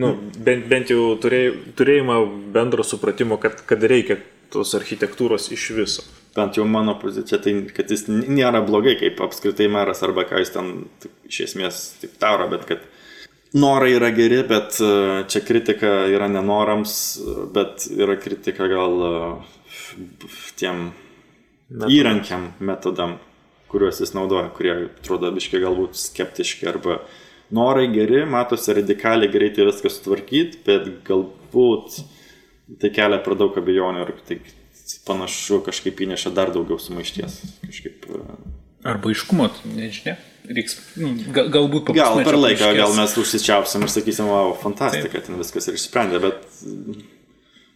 [0.00, 2.20] nu, bent, bent jau turėj, turėjimą
[2.55, 4.20] bendro supratimo, kad, kad reikia
[4.55, 6.05] tos architektūros iš viso.
[6.35, 10.55] Bent jau mano pozicija, tai kad jis nėra blogai kaip apskritai meras arba ką jis
[10.55, 10.72] ten
[11.03, 12.87] taip, iš esmės taip daro, bet kad
[13.54, 16.94] norai yra geri, bet e, čia kritika yra nenorams,
[17.54, 19.12] bet yra kritika gal e,
[20.58, 20.88] tiem
[21.70, 23.18] įrankiam, metodam,
[23.70, 27.00] kuriuos jis naudoja, kurie atrodo biškai galbūt skeptiški arba
[27.54, 32.02] norai geri, matosi radikaliai greitai viską sutvarkyti, bet galbūt
[32.80, 34.38] tai kelia per daug abejonių ir tai
[35.06, 37.40] panašu kažkaip įneša dar daugiau sumaišties.
[37.64, 38.52] Kažkaip, e,
[38.84, 40.18] Arba iškumo, nežinia.
[40.44, 42.98] Reiks, nu, gal, galbūt po gal per laiką, gal paaiškės.
[43.00, 46.42] mes užsičiaupsim ir sakysim, wow, fantastika, ten viskas ir išsprendė, bet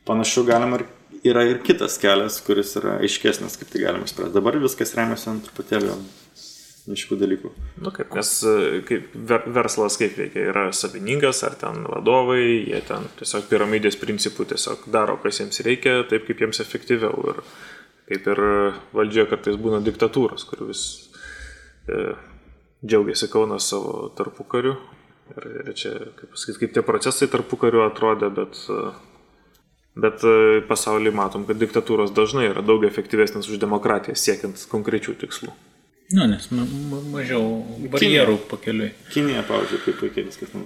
[0.08, 0.84] panašu galima ir
[1.30, 4.36] yra ir kitas kelias, kuris yra aiškesnis, kaip tai galima išspręsti.
[4.36, 5.96] Dabar viskas remiasi ant truputėlio
[6.88, 7.50] miškų dalykų.
[7.84, 8.54] Nu, kaip, nes e,
[8.88, 14.48] kaip ver, verslas kaip veikia, yra savininkas ar ten vadovai, jie ten tiesiog piramidės principų
[14.52, 17.32] tiesiog daro, kas jiems reikia, taip kaip jiems efektyviau.
[17.32, 17.42] Ir
[18.08, 18.40] kaip ir
[18.96, 20.84] valdžia kartais būna diktatūros, kur vis
[21.88, 22.14] e,
[22.84, 24.76] džiaugiasi Kaunas savo tarpukariu.
[25.34, 28.60] Ir, ir čia, kaip pasakyti, kaip tie procesai tarpukariu atrodė, bet,
[29.98, 30.24] bet
[30.70, 35.52] pasaulyje matom, kad diktatūros dažnai yra daug efektyvesnės už demokratiją siekiant konkrečių tikslų.
[36.08, 37.42] Na, nu, nes ma ma mažiau
[37.92, 38.94] barjerų pakeliui.
[39.12, 40.64] Kinija, pavyzdžiui, kaip puikiai viskas ten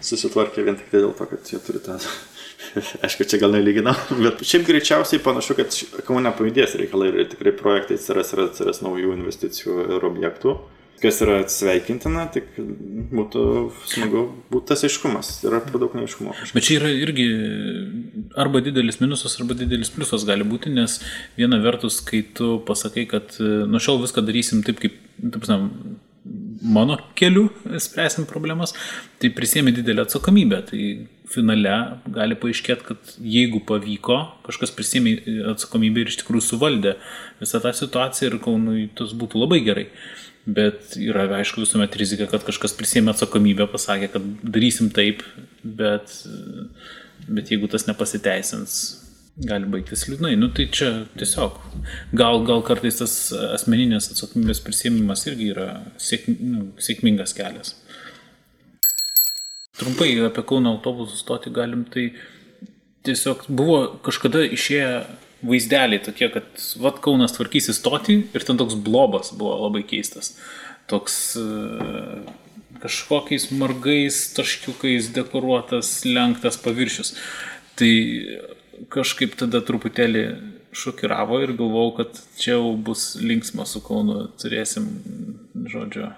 [0.00, 1.98] susitvarkė vien tik tai dėl to, kad jie turi tą
[3.04, 5.74] Aišku, čia gal nelyginam, bet šiaip greičiausiai panašu, kad
[6.06, 10.54] Kaune pajudės reikalai ir tikrai projektai atsiras ir atsiras naujų investicijų ir objektų.
[11.02, 12.52] Kas yra sveikintina, tik
[13.10, 13.42] būtų
[13.90, 14.20] smagu
[14.52, 16.36] būtų tas aiškumas, yra per daug neaiškumo.
[16.54, 17.26] Bet čia yra irgi
[18.38, 21.00] arba didelis minusas, arba didelis pliusas gali būti, nes
[21.38, 25.00] viena vertus, kai tu pasakai, kad nuo šiol viską darysim taip, kaip,
[25.34, 25.50] taip,
[26.62, 27.48] mano keliu
[27.82, 28.74] spręsim problemas,
[29.18, 30.62] tai prisėmė didelę atsakomybę.
[30.70, 30.82] Tai
[31.32, 31.76] finale
[32.12, 35.16] gali paaiškėti, kad jeigu pavyko, kažkas prisėmė
[35.54, 36.96] atsakomybę ir iš tikrųjų suvaldė
[37.40, 39.88] visą tą situaciją ir kaunui tas būtų labai gerai.
[40.42, 45.22] Bet yra, aišku, visuomet rizika, kad kažkas prisėmė atsakomybę, pasakė, kad darysim taip,
[45.62, 46.16] bet,
[47.28, 48.80] bet jeigu tas nepasiteisins,
[49.38, 50.34] gali baigtis liūdnai.
[50.40, 51.60] Nu tai čia tiesiog,
[52.18, 53.14] gal, gal kartais tas
[53.54, 55.68] asmeninės atsakomybės prisėmimas irgi yra
[56.02, 57.76] sėk, nu, sėkmingas kelias.
[59.78, 62.10] Trumpai apie Kauno autobusų stotį galim, tai
[63.06, 64.90] tiesiog buvo kažkada išėję
[65.46, 70.34] vaizdeliai tokie, kad vat Kaunas tvarkysi stotį ir ten toks blobas buvo labai keistas.
[70.90, 71.18] Toks
[72.82, 77.14] kažkokiais margais taškiukais dekoruotas, lenktas paviršius.
[77.78, 77.92] Tai
[78.92, 80.24] kažkaip tada truputėlį
[80.72, 84.88] šokiravo ir galvojau, kad čia jau bus linksma su Kaunu, turėsim,
[85.68, 86.08] žodžiu,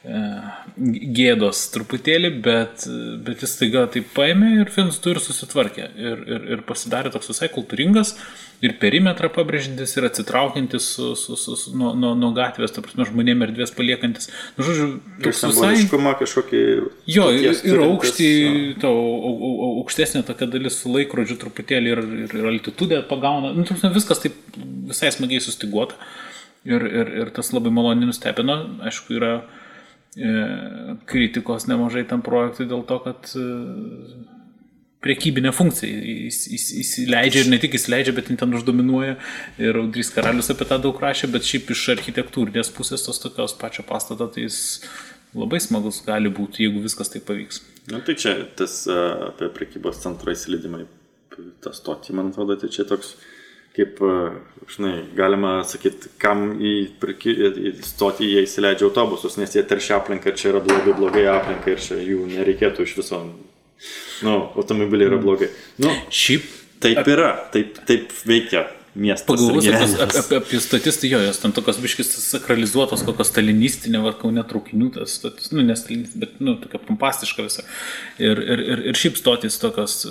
[0.00, 2.86] gėdos truputėlį, bet,
[3.20, 5.90] bet jis taiga taip paėmė ir Finstu ir susitvarkė.
[5.92, 8.14] Ir, ir, ir pasidarė toks visai kultūringas
[8.64, 13.04] ir perimetrą pabrėžintis ir atsitraukiantis su, su, su, su, nuo, nuo, nuo gatvės, ta prasme,
[13.10, 14.32] žmonėm erdvės paliekantis.
[14.56, 14.88] Nu, žodžiu,
[15.20, 15.74] toks visai...
[16.22, 16.64] kažkokį...
[17.04, 18.32] Jo, ir, ir aukštį,
[18.80, 18.96] to
[19.84, 23.52] aukštesnė tokia dalis su laikrodžiu truputėlį ir, ir, ir altitudė pagauna.
[23.52, 24.40] Nu, prasme, viskas taip
[24.88, 26.00] visai smagiai sustiguota.
[26.64, 28.62] Ir, ir, ir tas labai maloniai nustebino.
[28.84, 29.59] Aišku, yra E,
[31.06, 33.44] kritikos nemažai tam projektui dėl to, kad e,
[35.04, 39.16] priekybinė funkcija įsileidžia ir ne tik įsileidžia, bet ten uždominuoja.
[39.62, 43.86] Ir Audrys Karalius apie tą daug rašė, bet šiaip iš architektūrinės pusės tos tokios pačio
[43.86, 44.60] pastato, tai jis
[45.36, 47.62] labai smagus gali būti, jeigu viskas taip pavyks.
[47.94, 50.84] Na tai čia tas apie priekybos centro įsileidimą,
[51.62, 53.14] tas stotį, man atrodo, tai čia toks
[53.76, 54.14] kaip, e,
[54.70, 60.52] žinai, galima sakyti, kam į, į stotį jie įsileidžia autobusus, nes jie teršia aplinką, čia
[60.54, 63.22] yra blogai, blogai aplinka ir čia jų nereikėtų iš viso.
[64.26, 65.52] Nu, automobiliai yra blogai.
[65.80, 66.56] Nu, Šiaip.
[66.80, 68.62] Taip yra, taip, taip veikia
[68.94, 69.26] miestas.
[69.28, 74.16] Pagalvos apie, apie, apie stotis, tai jo, jos ten tokios biškis sakralizuotos, kokios stalinistinė, ar
[74.20, 77.66] kaunė traukinių, tas stotis, nu, nestalinistinė, bet, nu, tokia pompastiška visa.
[78.18, 80.02] Ir, ir, ir, ir šiaip stotis tokios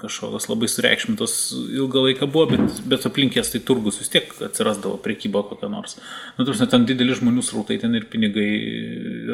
[0.00, 1.34] kažkokios labai sureikšmintos
[1.76, 5.98] ilgą laiką buvo, bet, bet aplinkės tai turgus vis tiek atsirasdavo priekyba kokia nors.
[6.38, 8.48] Nu, tarsi, ten dideli žmonių srautai, ten ir pinigai,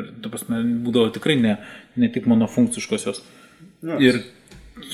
[0.00, 1.58] ir, ta prasme, būdavo tikrai ne,
[2.00, 3.22] ne tik monofunkciškos jos.
[3.86, 4.02] Yes.
[4.02, 4.20] Ir,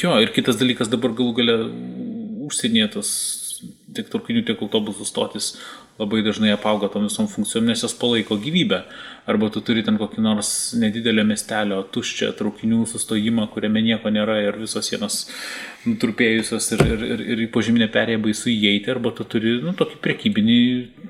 [0.03, 1.57] jo, ir kitas dalykas dabar galų gale
[2.49, 3.13] užsienietos
[3.95, 5.53] tiek traukinių, tiek autobusų stotis
[6.01, 8.81] labai dažnai apauga tom visom funkcijom, nes jos palaiko gyvybę.
[9.29, 10.51] Arba tu turi ten kokį nors
[10.81, 15.21] nedidelio miestelio tuščią traukinių sustojimą, kuriame nieko nėra ir visos sienos
[15.85, 20.01] nutrupėjusios ir, ir, ir, ir į požeminę perėją baisu įeiti, arba tu turi nu, tokį
[20.03, 20.59] prekybinį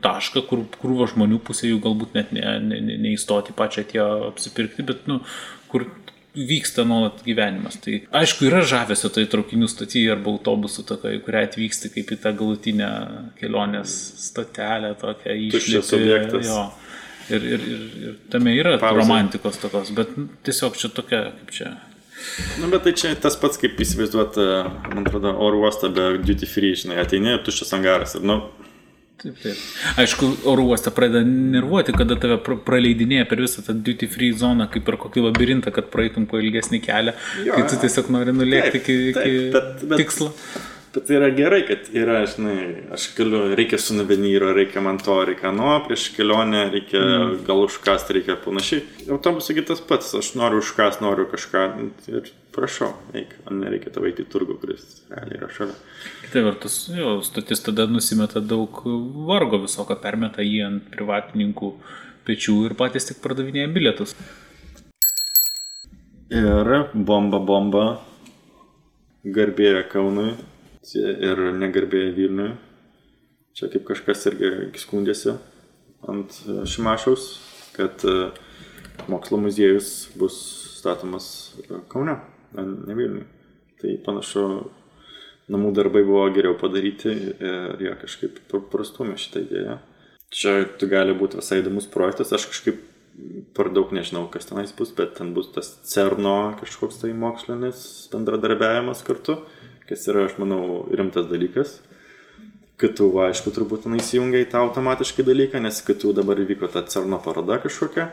[0.05, 4.85] tašką, kur krūva žmonių pusė jų galbūt net neįstoti ne, ne, ne pačią tie apsipirkti,
[4.91, 5.23] bet nu,
[5.73, 5.87] kur
[6.37, 7.77] vyksta nuolat gyvenimas.
[7.83, 12.19] Tai aišku, yra žavesio tai traukinių stotyje arba autobusų tokia, į kurią atvyksti kaip į
[12.25, 12.91] tą galutinę
[13.41, 13.95] kelionės
[14.29, 16.49] stotelę, tokią išlipti.
[17.33, 18.99] Ir, ir, ir, ir tame yra Pauzė.
[18.99, 20.11] romantikos tokios, bet
[20.43, 21.69] tiesiog čia tokia, kaip čia.
[22.59, 24.43] Na, bet tai čia tas pats, kaip įsivaizduoti,
[24.91, 28.41] man atrodo, oro uostą be duty free, žinai, ateini, tuščias angaras ir, nu,
[29.23, 29.59] Taip, taip.
[30.03, 34.83] Aišku, oro uostą pradeda nervuoti, kada tave praleidinėja per visą tą duty free zoną, kaip
[34.89, 37.15] per kokį labirintą, kad praeitum po ilgesnį kelią,
[37.47, 40.33] jo, kai tu tiesiog nori nulėkti iki, iki bet, bet, tikslo.
[40.93, 42.57] Bet tai yra gerai, kad yra, žinai,
[42.93, 47.39] aš galiu, reikia sunavenyro, reikia man to, reikia nuo, prieš kelionę, reikia mm.
[47.47, 48.83] gal užkast, reikia panašiai.
[49.15, 51.65] Autobusai tas pats, aš noriu užkast, noriu kažką
[52.13, 55.79] ir prašau, eik, man nereikia tavo eiti į turgų, kuris realiai yra šalia.
[56.27, 58.85] Kita vertus, jo, stotis tada nusimeta daug
[59.33, 61.75] vargo visokio, permeta jį ant privatininkų
[62.29, 64.13] pečių ir patys tik pardavinėja bilietus.
[66.33, 67.91] Ir bomba bomba
[69.25, 70.35] garbėja Kaunui
[70.91, 72.53] ir negarbėja Vilniui.
[73.53, 75.37] Čia kaip kažkas irgi skundėsi.
[76.09, 77.27] ant e, Šimašiaus,
[77.77, 78.31] kad e,
[79.07, 80.35] mokslo muziejus bus
[80.81, 82.17] statomas e, Kaune,
[82.57, 83.27] ne Vilniui.
[83.79, 84.47] Tai panašu,
[85.53, 89.79] namų darbai buvo geriau padaryti ir jie kažkaip pra- prastumė šitą idėją.
[90.33, 92.79] Čia tai gali būti visai įdomus projektas, aš kažkaip
[93.57, 99.03] per daug nežinau, kas tenais bus, bet ten bus tas CERNO kažkoks tai mokslinis bendradarbiavimas
[99.05, 99.43] kartu,
[99.89, 101.81] kas yra, aš manau, rimtas dalykas.
[102.83, 107.21] KTU, aišku, turbūt ten įsijungia į tą automatiškai dalyką, nes KTU dabar įvyko ta CERNO
[107.23, 108.09] paroda kažkokia.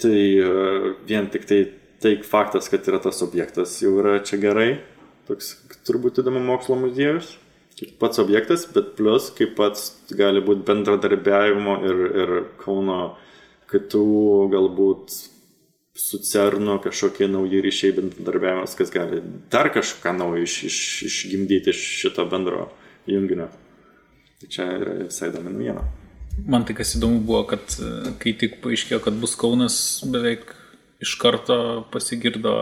[0.00, 1.60] Tai e, vien tik tai,
[2.02, 4.70] tai faktas, kad yra tas objektas, jau yra čia gerai.
[5.28, 5.52] Toks
[5.88, 7.34] turbūt įdomu mokslo muziejus.
[7.78, 13.02] Kaip pats objektas, bet plus kaip pats gali būti bendradarbiavimo ir, ir Kauno
[13.70, 14.06] kitų
[14.54, 15.14] galbūt
[15.98, 19.18] su CERNu kažkokie nauji ryšiai bendradarbiavimas, kas gali
[19.50, 20.76] dar kažką naujo iš, iš,
[21.08, 22.68] išgimdyti iš šito bendro
[23.06, 23.48] junginio.
[24.38, 25.82] Tai čia yra visai įdomi naujiena.
[26.46, 30.52] Man tai kas įdomu buvo, kad e, kai tik paaiškėjo, kad bus Kaunas, beveik
[31.02, 31.58] iš karto
[31.90, 32.54] pasigirdo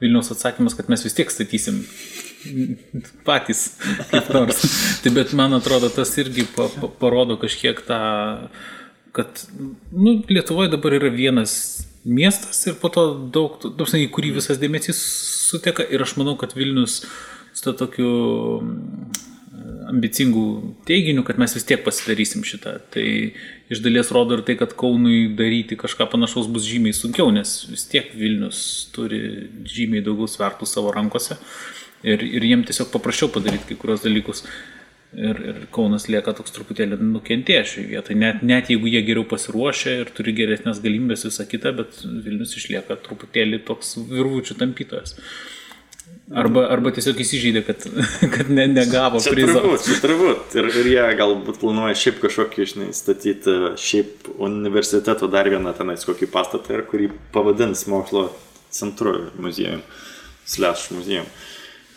[0.00, 1.82] Vilniaus atsakymas, kad mes vis tiek statysim
[3.28, 3.74] patys
[4.08, 4.64] kaip nors.
[5.04, 8.00] tai bet man atrodo, tas irgi pa, pa, parodo kažkiek tą,
[9.12, 9.44] kad
[9.92, 11.60] nu, Lietuvoje dabar yra vienas
[12.04, 15.00] miestas ir po to daug, dažnai, į kurį visas dėmesys
[15.50, 17.02] suteka ir aš manau, kad Vilnius
[17.52, 18.10] su to tokiu
[19.90, 20.44] ambicingų
[20.88, 22.76] teiginių, kad mes vis tiek pasidarysim šitą.
[22.94, 23.04] Tai
[23.72, 27.86] iš dalies rodo ir tai, kad Kaunui daryti kažką panašaus bus žymiai sunkiau, nes vis
[27.90, 28.62] tiek Vilnius
[28.94, 31.38] turi žymiai daugiau svertų savo rankose
[32.06, 34.44] ir, ir jiem tiesiog paprasčiau padaryti kai kurios dalykus.
[35.10, 39.94] Ir, ir Kaunas lieka toks truputėlį nukentėjęs šioje vietoje, net, net jeigu jie geriau pasiruošę
[40.04, 45.16] ir turi geresnės galimybės visą kitą, bet Vilnius išlieka truputėlį toks virvučių tampytojas.
[46.30, 47.82] Arba, arba tiesiog įsižeidė, kad,
[48.36, 49.56] kad ne, negavo Čia prizo.
[49.58, 50.54] turbūt, čia turbūt.
[50.60, 56.30] Ir, ir jie galbūt planuoja šiaip kažkokį, žinai, statyti šiaip universiteto dar vieną tenais kokį
[56.30, 58.28] pastatą, kurį pavadins mokslo
[58.70, 59.82] centru muziejum,
[60.46, 61.26] slash muziejum.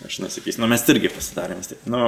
[0.03, 1.83] Aš nesakysiu, nu mes irgi pasidarėm vis tiek.
[1.89, 2.01] Nu,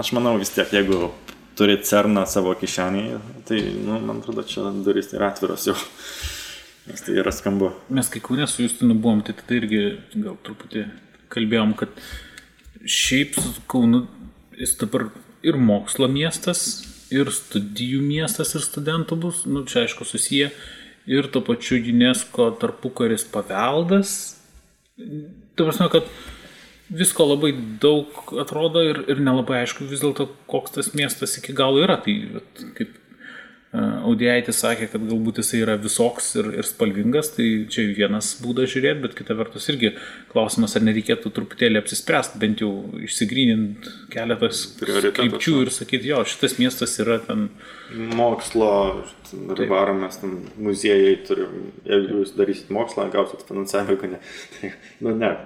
[0.00, 1.10] aš manau vis tiek, jeigu
[1.58, 5.76] turi cerną savo kišenėje, tai, nu, man atrodo, čia durys yra atviros jau.
[6.88, 7.68] Nes tai yra skambu.
[7.94, 9.82] Mes kai kurie su Justinu buvom, tai tada irgi
[10.16, 10.86] gal truputį
[11.30, 11.92] kalbėjom, kad
[12.82, 14.06] šiaip su Kaunu
[14.58, 15.10] jis dabar
[15.46, 20.50] ir mokslo miestas, ir studijų miestas, ir studentų bus, nu čia aišku susiję,
[21.06, 24.16] ir to pačiu UNESCO tarpukaris paveldas.
[24.96, 26.08] Tai prasme, kad
[26.92, 27.52] visko labai
[27.82, 31.98] daug atrodo ir, ir nelabai aišku vis dėlto, koks tas miestas iki galo yra.
[32.04, 32.98] Tai vat, kaip
[33.72, 39.00] Audiaitis sakė, kad galbūt jisai yra visoks ir, ir spalvingas, tai čia vienas būdas žiūrėti,
[39.00, 39.94] bet kita vertus irgi
[40.28, 42.68] klausimas, ar nereikėtų truputėlį apsispręsti, bent jau
[43.00, 47.48] išsigrynint keletas krypčių ir sakyti, jo, šitas miestas yra ten
[48.12, 48.74] Mokslo,
[49.72, 51.48] varomas ten muziejai turi,
[51.88, 54.20] jeigu jūs darysit mokslą, gausit finansavimą, ne.
[54.58, 55.36] Tai, nu ne.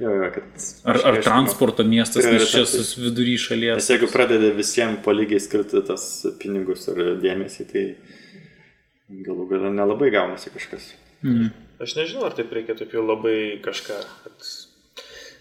[0.00, 3.88] Jo, jo, kad Ar, ar transporto miestas, nes čia sus vidury Nes šalies.
[3.88, 6.04] jeigu pradedi visiems palygiai skirti tas
[6.42, 7.84] pinigus ir dėmesį, tai
[9.24, 10.90] galų gale nelabai gaunasi kažkas.
[11.80, 14.50] Aš nežinau, ar taip reikia taip jau labai kažką, kad,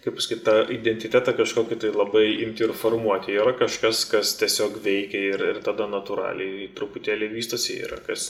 [0.06, 3.36] kaip pasakyti, tą identitetą kažkokį tai labai imti ir formuoti.
[3.36, 8.30] Yra kažkas, kas tiesiog veikia ir, ir tada natūraliai truputėlį vystosi, yra kas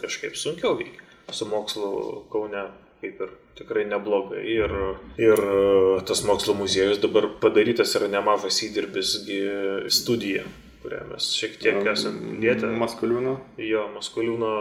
[0.00, 1.04] kažkaip sunkiau veikia.
[1.28, 4.44] Su mokslu Kaune kaip ir tikrai neblogai.
[4.46, 4.72] Ir,
[5.20, 5.42] ir
[6.06, 9.38] tas mokslo muziejus dabar padarytas yra nemažas įdirbis gi
[9.90, 10.44] studija,
[10.82, 12.70] kurią mes šiek tiek esame lietę.
[12.78, 13.36] Maskuliūno.
[13.58, 14.52] Jo, Maskuliūno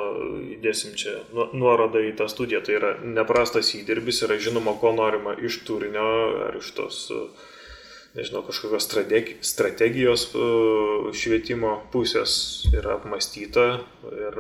[0.58, 2.64] įdėsim čia nu- nuorodą į tą studiją.
[2.66, 6.08] Tai yra neprastas įdirbis, yra žinoma, ko norima iš turinio
[6.48, 7.30] ar iš tos, uh,
[8.18, 13.68] nežinau, kažkokios strategi- strategijos uh, švietimo pusės yra apmastyta
[14.10, 14.40] ir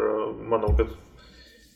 [0.49, 0.89] manau, kad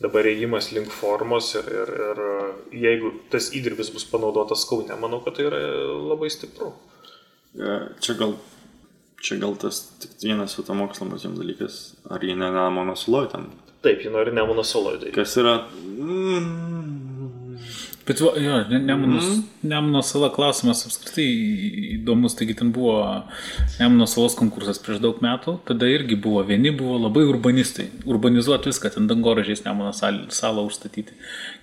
[0.02, 5.22] dabar ėjimas link formos ir, ir, ir uh, jeigu tas įdirbis bus panaudotas kaune, manau,
[5.26, 5.62] kad tai yra
[6.12, 6.72] labai stipru.
[7.52, 8.36] E, Čia gal,
[9.22, 12.96] čia gal tas tik vienas su to mokslo muziejum dalykas, ar jie ne Nemono
[13.32, 13.50] ten.
[13.82, 14.32] Taip, ji nori
[14.64, 15.16] saloje daryti.
[15.16, 15.56] Kas yra...
[15.82, 17.01] Mm,
[18.08, 18.32] Bet jo,
[18.70, 19.44] ne- Nemunos, mm.
[19.70, 21.26] Nemuno sala klausimas apskritai
[22.00, 22.96] įdomus, taigi ten buvo
[23.80, 28.94] Nemuno salos konkursas prieš daug metų, tada irgi buvo, vieni buvo labai urbanistai, urbanizuoti viską,
[28.96, 31.14] ten dangoražiais Nemuno sal- salą užstatyti,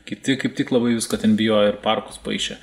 [0.07, 2.59] kiti kaip tik labai viską ten bijojo ir parkus paaišė.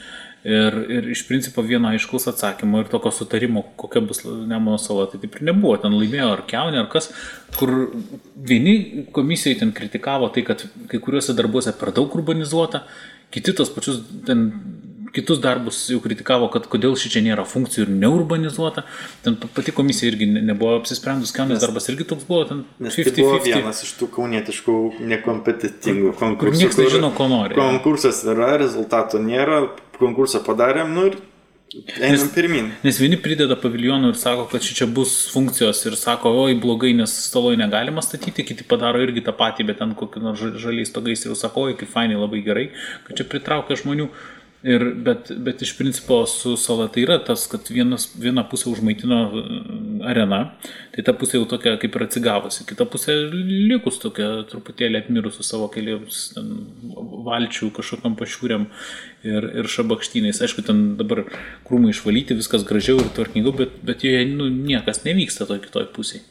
[0.46, 5.18] Ir, ir iš principo vieno aiškaus atsakymo ir tokio sutarimo, kokia bus Nemuno sala, tai
[5.24, 5.74] taip ir nebuvo.
[5.82, 7.10] Ten laimėjo ar keunė, ar kas,
[7.58, 7.72] kur
[8.38, 10.62] vieni komisijai ten kritikavo tai, kad
[10.92, 12.84] kai kuriuose darbuose per daug urbanizuota,
[13.34, 14.50] kiti tos pačius ten
[15.16, 18.84] kitus darbus jau kritikavo, kad kodėl ši čia nėra funkcijų ir neurbanizuota.
[19.24, 23.16] Ten pati komisija irgi ne, nebuvo apsisprendus, Kenės darbas irgi toks buvo, ten 50-50.
[23.16, 24.76] Tai buvo vienas iš tų kaunietiškų
[25.14, 26.42] nekompetitingų konkursų.
[26.44, 27.56] Kur niekas nežino, ko nori.
[27.56, 29.62] Konkursas yra, rezultato nėra,
[30.02, 31.20] konkursą padarėm, nu ir
[31.74, 32.68] Einam pirmin.
[32.86, 37.12] Nes vieni prideda paviljonų ir sako, kad čia bus funkcijos ir sako, oi blogai, nes
[37.26, 41.34] staloje negalima statyti, kiti padaro irgi tą patį, bet ten kokį nors žaliais stogais ir
[41.40, 42.68] sako, oi kaip fainai labai gerai,
[43.08, 44.08] kad čia pritraukia žmonių.
[44.66, 49.20] Ir, bet, bet iš principo su sala tai yra tas, kad vienas, viena pusė užmaitino
[49.28, 50.40] mm, arena,
[50.96, 55.70] tai ta pusė jau tokia kaip ir atsigavusi, kita pusė likus tokia truputėlį apmirusi savo
[55.70, 56.32] keliams
[57.30, 58.66] valčių kažkokiam pašiūriam
[59.22, 60.42] ir, ir šabakštynais.
[60.42, 61.28] Aišku, ten dabar
[61.70, 66.26] krūmai išvalyti, viskas gražiau ir tvarkingiau, bet, bet joje nu, niekas nevyksta toj kitoj pusėje.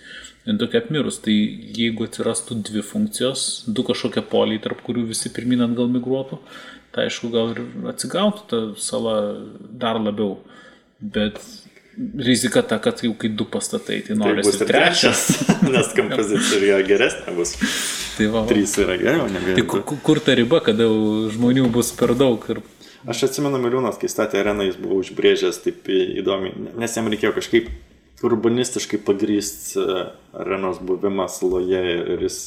[0.45, 1.32] Tokia apmirus, tai
[1.72, 6.37] jeigu atsirastų dvi funkcijos, du kažkokie poliai, tarp kurių visi pirmin atgal migruotų,
[6.95, 9.19] tai aišku, gal ir atsigautų ta sala
[9.61, 10.39] dar labiau.
[11.05, 11.41] Bet
[12.19, 15.25] rizika ta, kad jau kai du pastatai, tai nori tai bus ir trečias,
[15.75, 17.57] nes kompozicija geresnė bus.
[18.15, 18.47] Tai va, va.
[18.51, 19.57] Trys yra geriau, negu.
[19.59, 20.87] Tai kur, kur ta riba, kada
[21.35, 22.63] žmonių bus per daug ir
[23.05, 27.67] Aš atsimenu Miliūnas, kai statė areną, jis buvo užbrėžęs taip įdomiai, nes jam reikėjo kažkaip
[28.25, 30.05] urbanistiškai pagrįsti e,
[30.41, 31.83] arenos buvimą saloje
[32.15, 32.39] ir jis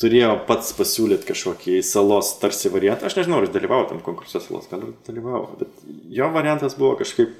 [0.00, 3.08] turėjo pats pasiūlyti kažkokį salos tarsi variantą.
[3.08, 6.98] Aš nežinau, ar jis dalyvavo tam konkurse salos, gal ir dalyvavo, bet jo variantas buvo
[7.00, 7.32] kažkaip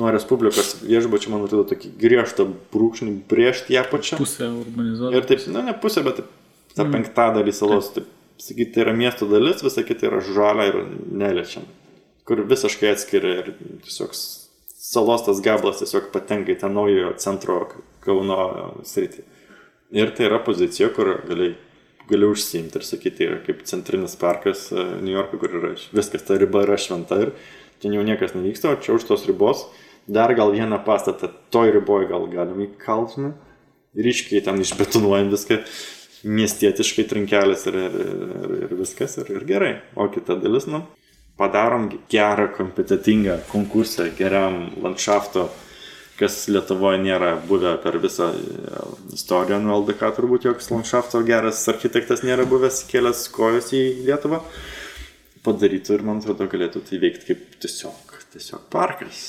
[0.00, 4.20] nuo Respublikos viešbučio, man atrodo, tokį griežtą brūkšnį brėžti ją pačią.
[4.20, 5.18] Pusę urbanizuoti.
[5.18, 6.22] Ir taip, na, ne pusę, bet
[6.76, 6.94] tą mm.
[6.94, 8.08] penktadalį salos, taip,
[8.40, 10.78] sakyti, tai yra miesto dalis, visa kita yra žalia ir
[11.10, 11.66] neliečiam,
[12.28, 13.52] kur visiškai atskiria ir
[13.84, 14.14] tiesiog
[14.80, 17.60] salos tas gabalas tiesiog patenka į tą naujojo centro
[18.00, 18.38] Kauno
[18.88, 19.26] sritį.
[19.92, 21.50] Ir tai yra pozicija, kur gali
[22.10, 26.26] gali užsiimti ir sakyti, tai yra kaip centrinis parkas e, New York'e, kur yra viskas,
[26.26, 27.32] ta riba yra šventa ir
[27.80, 29.68] ten jau niekas nevyksta, o čia už tos ribos
[30.10, 33.32] dar gal vieną pastatą toj riboje gal galim įkaltume,
[33.94, 35.60] ryškiai ten išbetonuojam viską,
[36.20, 39.72] miestietiškai trinkelės ir, ir, ir, ir viskas ir, ir gerai.
[39.96, 40.82] O kita dalis, nu,
[41.40, 45.48] padarom gerą, kompetitingą konkursą, geriam landšafto
[46.20, 48.82] kas Lietuvoje nėra buvę per visą e,
[49.16, 54.42] istoriją nuo LDK, turbūt joks landšafto geras architektas nėra buvęs kelias kojas į Lietuvą,
[55.46, 59.22] padarytų ir man atrodo galėtų tai veikti kaip tiesiog, tiesiog parkas.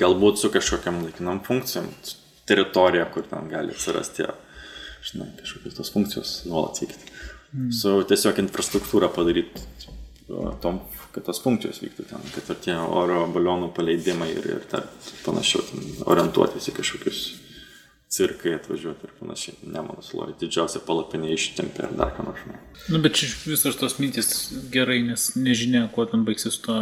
[0.00, 1.90] Galbūt su kažkokiam laikinam funkcijom,
[2.48, 4.26] teritorija, kur ten gali atsirasti,
[5.06, 7.12] žinai, kažkokios tos funkcijos nuolat veikti.
[7.52, 7.70] Mm.
[7.74, 9.62] Su tiesiog infrastruktūra padaryti
[10.62, 10.80] tom
[11.14, 14.88] kad tos funkcijos vyktų ten, kad ir tie oro balionų paleidimai ir, ir tar,
[15.24, 15.62] panašiau,
[16.10, 17.20] orientuotis į kažkokius
[18.16, 19.58] cirkai atvažiuoti ir panašiai.
[19.66, 22.42] Nemanau, suloji didžiausia palapinė ištempė ir dar ką nors.
[22.90, 24.32] Nu, bet visos tos mintis
[24.72, 26.78] gerai, nes nežinia, kuo ten baigsis to.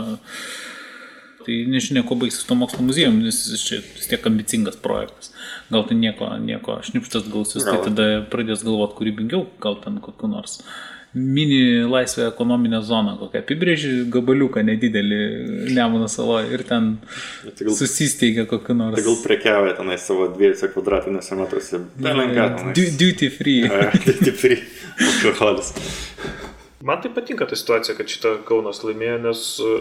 [1.44, 5.32] Tai nežinia, kuo baigsis to mokslo muziejum, nes jis čia vis tiek ambicingas projektas.
[5.72, 10.62] Gal tai nieko, nieko šnipštas gausis, tai tada pradės galvoti kūrybingiau, gal ten kokiu nors
[11.14, 15.20] mini laisvę ekonominę zoną, kokią apibrėži gabaliuką nedidelį
[15.76, 16.96] Nemuno saloje ir ten
[17.44, 18.98] tai susisteigia kokiu nors.
[18.98, 21.80] Tai gal prekiauja tenai savo dviejose kvadratiniuose metruose.
[22.02, 22.48] Belenka.
[22.74, 23.62] Duty free.
[24.06, 24.58] duty free.
[25.24, 25.72] Alkoholis.
[26.84, 29.78] Man tai patinka ta situacija, kad šitą Kaunas laimėjo, nes e,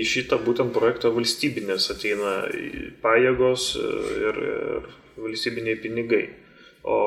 [0.00, 2.32] į šitą būtent projektą valstybinės ateina
[3.04, 3.92] pajėgos e,
[4.24, 4.88] ir, ir
[5.20, 6.24] valstybiniai pinigai.
[6.82, 6.98] O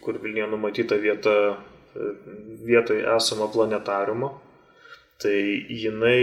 [0.00, 1.34] kur Vilniuje numatyta vieta
[2.64, 4.32] vietoje esamo planetariumo.
[5.20, 5.36] Tai
[5.68, 6.20] jinai,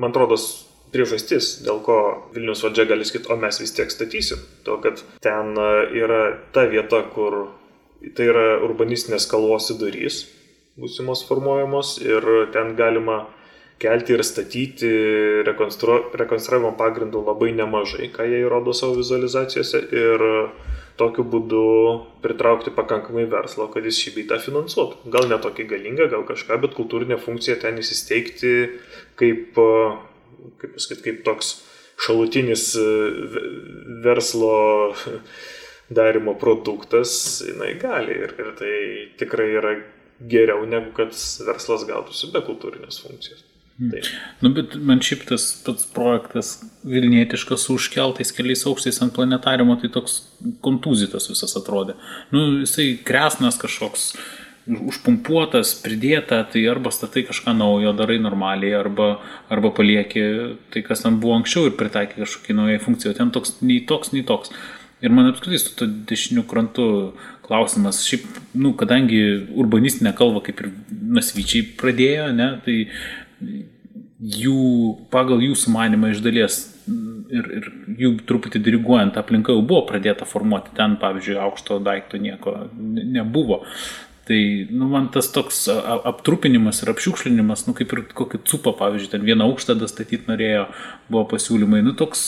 [0.00, 0.38] man atrodo,
[0.90, 1.96] priežastis, dėl ko
[2.34, 4.40] Vilnius valdžia gali sakyti, o mes vis tiek statysim.
[4.66, 6.22] To, kad ten e, yra
[6.54, 7.42] ta vieta, kur
[8.16, 10.24] tai yra urbanistinės kalvos įdurys,
[10.80, 13.26] būsimos formuojamos ir ten galima
[13.80, 14.90] kelti ir statyti
[15.46, 19.80] rekonstru, rekonstravimo pagrindų labai nemažai, ką jie įrodo savo vizualizacijose.
[19.96, 20.24] Ir
[21.00, 21.64] tokiu būdu
[22.20, 25.08] pritraukti pakankamai verslo, kad jis šį beitą finansuotų.
[25.14, 28.52] Gal ne tokį galingą, gal kažką, bet kultūrinė funkcija ten įsisteigti
[29.20, 31.54] kaip, kaip, pasakyt, kaip toks
[32.00, 32.66] šalutinis
[34.04, 34.92] verslo
[35.90, 37.12] darimo produktas,
[37.48, 38.74] jinai gali ir, ir tai
[39.20, 39.76] tikrai yra
[40.20, 41.16] geriau negu kad
[41.48, 43.49] verslas gautųsi be kultūrinės funkcijos.
[43.80, 43.94] Mm.
[43.94, 44.08] Taip.
[44.44, 49.88] Nu, bet man šiaip tas pats projektas Vilnietiškas su užkeltais keliais aukštais ant planetariumo, tai
[49.94, 50.20] toks
[50.64, 51.96] kontūzytas visas atrodė.
[52.34, 54.10] Nu, jisai kresnas kažkoks
[54.70, 59.14] užpumpuotas, pridėta, tai arba statai kažką naujo, darai normaliai, arba,
[59.50, 60.26] arba palieki
[60.70, 63.16] tai, kas ten buvo anksčiau ir pritaikai kažkokį naują funkciją.
[63.16, 64.52] Ten toks nei toks, nei toks.
[65.00, 66.86] Ir man apskritai su to dešiniu krantu
[67.46, 68.26] klausimas, šiaip,
[68.60, 69.22] nu, kadangi
[69.58, 70.68] urbanistinę kalbą kaip ir
[71.16, 72.76] nasvyčiai pradėjo, ne, tai
[73.40, 74.58] jų,
[75.12, 76.60] pagal jų sumanimą iš dalies
[77.30, 77.68] ir, ir
[78.00, 80.74] jų truputį diriguojant aplinka jau buvo pradėta formuoti.
[80.76, 83.62] Ten, pavyzdžiui, aukšto daikto nieko nebuvo.
[84.30, 85.64] Tai, nu, man tas toks
[86.06, 90.68] aptrupinimas ir apšiukšlinimas, nu, kaip ir kokį cupą, pavyzdžiui, ten vieną aukštą statyti norėjo,
[91.10, 92.22] buvo pasiūlymai, nu, toks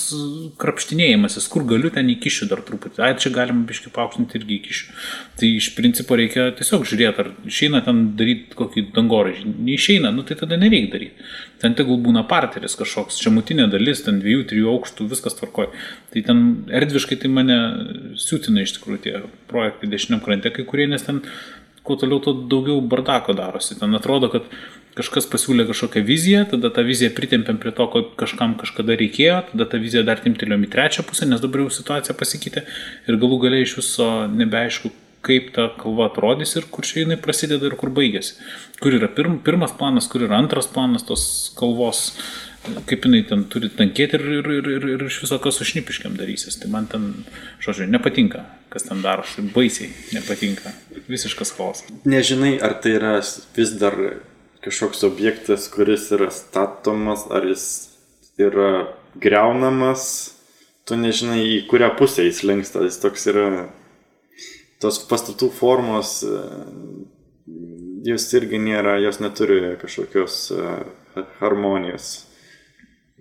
[0.59, 4.98] krapštinėjimasis, kur galiu ten įkišiu dar truputį, ai, čia galima biškai paukštinti irgi įkišiu.
[5.38, 9.55] Tai iš principo reikia tiesiog žiūrėti, ar išeina ten daryti kokį dangoraižį.
[9.70, 11.30] Neišeina, nu, tai tada nereikia daryti.
[11.62, 15.70] Ten tegul būna parteris kažkoks, čia mutinė dalis, ten dviejų, trijų aukštų, viskas tvarkoja.
[16.11, 17.59] Tai ten erdviškai tai mane
[18.18, 19.18] siūtina iš tikrųjų tie
[19.53, 21.22] projektai dešiniam krante, kai kurie, nes ten
[21.87, 23.78] kuo toliau, tuo daugiau bardako darosi.
[23.78, 24.49] Ten atrodo, kad
[24.97, 29.68] kažkas pasiūlė kažkokią viziją, tada tą viziją pritempėm prie to, kad kažkam kažkada reikėjo, tada
[29.72, 32.66] tą viziją dar timtelėjom į trečią pusę, nes dabar jau situacija pasikeitė
[33.09, 37.68] ir galų galiai iš viso nebeaišku, kaip ta kalba atrodys ir kur čia jinai prasideda
[37.68, 38.35] ir kur baigėsi.
[38.83, 41.24] Kur yra pirm, pirmas planas, kur yra antras planas tos
[41.59, 42.09] kalbos
[42.63, 46.15] kaip jinai ten turi tankėti ir, ir, ir, ir, ir iš viso kas su šnipiškiam
[46.19, 46.59] darysis.
[46.63, 47.09] Tai man ten,
[47.63, 50.75] žodžiu, nepatinka, kas ten darosi, baisiai nepatinka,
[51.11, 51.91] visiškas chaosas.
[52.07, 53.17] Nežinai, ar tai yra
[53.57, 53.99] vis dar
[54.63, 57.67] kažkoks objektas, kuris yra statomas, ar jis
[58.39, 58.71] yra
[59.19, 60.07] greunamas,
[60.87, 63.47] tu nežinai, į kurią pusę jis linksta, jis toks yra,
[64.83, 66.21] tos pastatų formos,
[68.07, 70.45] jos irgi nėra, jos neturi kažkokios
[71.41, 72.13] harmonijos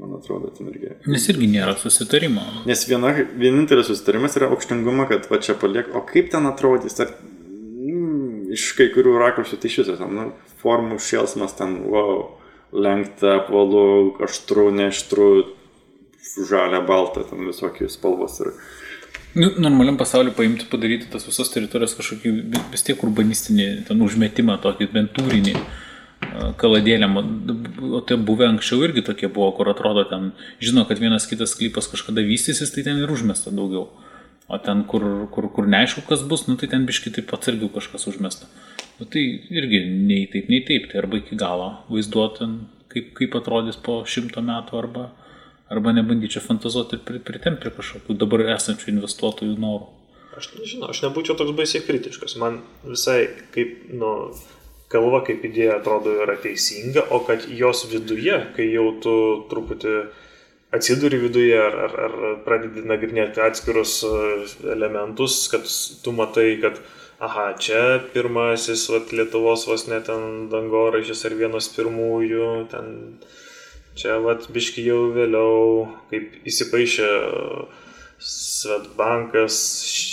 [0.01, 0.95] man atrodo, ten irgi.
[1.09, 2.43] Nes irgi nėra susitarimo.
[2.69, 7.13] Nes viena, vienintelis susitarimas yra aukštingumo, kad va čia paliek, o kaip ten atrodys, ar
[7.21, 10.31] mm, iš kai kurių rakursų tai šis, nu,
[10.63, 12.23] formų šėlsmas ten, wow,
[12.73, 15.29] lenkta, apvalu, aštru, neaštru,
[16.49, 18.39] žalia, balta, ten visokios spalvos.
[18.41, 18.57] Ir...
[19.37, 22.33] Nu, normaliam pasauliu paimti, padaryti tas visas teritorijas kažkokį
[22.73, 25.55] vis tiek urbanistinį, ten užmetimą tokį bent turinį
[26.61, 27.17] kaladėlėm,
[27.97, 30.31] o tai buvę anksčiau irgi tokie buvo, kur atrodo ten,
[30.63, 33.89] žino, kad vienas kitas sklypas kažkada vystysis, tai ten ir užmesta daugiau.
[34.51, 38.07] O ten, kur, kur, kur neaišku, kas bus, nu tai ten biški taip atsargiau kažkas
[38.11, 38.49] užmesta.
[38.99, 39.23] Nu tai
[39.53, 42.49] irgi nei taip, nei taip, tai arba iki galo vaizduoti,
[42.91, 45.07] kaip, kaip atrodys po šimto metų, arba,
[45.71, 49.89] arba nebandyčiau fantazuoti ir pritempti prie kažkokių dabar esančių investuotojų norų.
[50.37, 52.37] Aš nežinau, aš nebūčiau toks baisiai kritiškas.
[52.39, 53.25] Man visai
[53.55, 54.11] kaip, nu,
[54.91, 59.15] kalba kaip idėja atrodo yra teisinga, o kad jos viduje, kai jau tu
[59.51, 59.95] truputį
[60.75, 64.15] atsiduri viduje ar, ar, ar pradedi nagrinėti atskirus e,
[64.71, 65.67] elementus, kad
[66.03, 66.79] tu matai, kad
[67.21, 67.81] aha, čia
[68.13, 72.93] pirmasis vat, Lietuvos vos net ten dangoraižis ar vienas pirmųjų, ten
[73.99, 77.09] čia vat biški jau vėliau, kaip įsipaišė
[78.21, 79.55] Svetbankas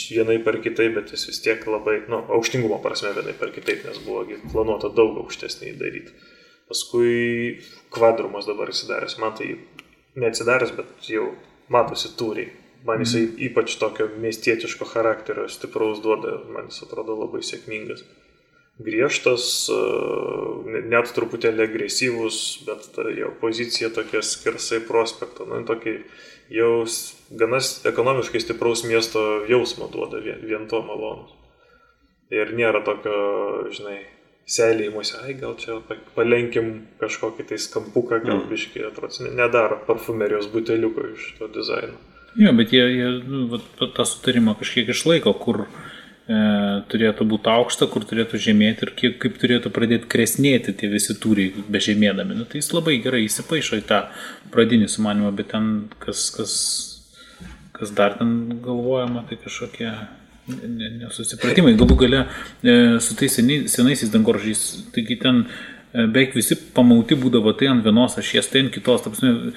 [0.09, 3.85] vienai par kitaip, bet jis vis tiek labai, na, nu, aukštingumo prasme vienai par kitaip,
[3.85, 6.15] nes buvo planuota daug aukštesnį daryti.
[6.69, 7.59] Paskui
[7.93, 9.55] kvadrumas dabar įsidaręs, man tai
[10.21, 11.31] neatsidaręs, bet jau
[11.73, 12.49] matosi tūriai.
[12.87, 13.39] Man jisai mm.
[13.49, 18.05] ypač tokio miestietiško charakterio stipraus duoda, man jis atrodo labai sėkmingas.
[18.79, 19.67] Griežtas,
[20.87, 25.97] net truputėlį agresyvus, bet ta jo pozicija tokia skersai prospekto, nu, tokia
[26.55, 26.85] jau
[27.41, 27.59] gana
[27.91, 31.35] ekonomiškai stipraus miesto jausmo duoda vien, vien to malonus.
[32.31, 33.17] Ir nėra tokio,
[33.75, 33.99] žinai,
[34.47, 35.81] seilėjimuose, ai gal čia
[36.15, 38.49] palenkim kažkokį tai skampuką, gal mm.
[38.53, 41.99] biškai atrodo, nedaro parfumerijos buteliuko iš to dizaino.
[42.39, 45.98] Jo, bet jie, jie nu, va, tą sutarimą kažkiek išlaiko, kur uh, E,
[46.29, 51.65] turėtų būti aukšta, kur turėtų žemėti ir kiek, kaip turėtų pradėti kresnėti tie visi tūriai
[51.73, 52.37] bežemėdami.
[52.37, 54.03] Nu, tai jis labai gerai įsipaišo į tą
[54.53, 55.71] pradinį sumanimą, bet ten
[56.03, 56.53] kas, kas,
[57.79, 59.95] kas dar ten galvojama, tai kažkokie
[60.49, 61.75] nesusipratimai.
[61.81, 67.71] Galų gale e, su tais senaisiais dangoržiais, taigi ten E, beveik visi pamauti būdavo tai
[67.73, 69.05] ant vienos ašies, tai ant kitos.
[69.05, 69.53] Tapsime,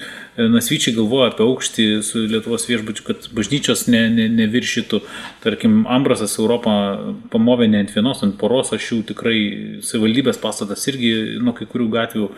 [0.52, 5.02] nasvyčiai galvoja apie aukštį su Lietuvos viešbučiu, kad bažnyčios ne, ne, neviršytų.
[5.44, 6.74] Tarkim, Ambrasas Europą
[7.32, 9.02] pamovė ne ant vienos, ant poros ašių.
[9.12, 9.38] Tikrai
[9.84, 12.30] savivaldybės pastatas irgi nuo kai kurių gatvių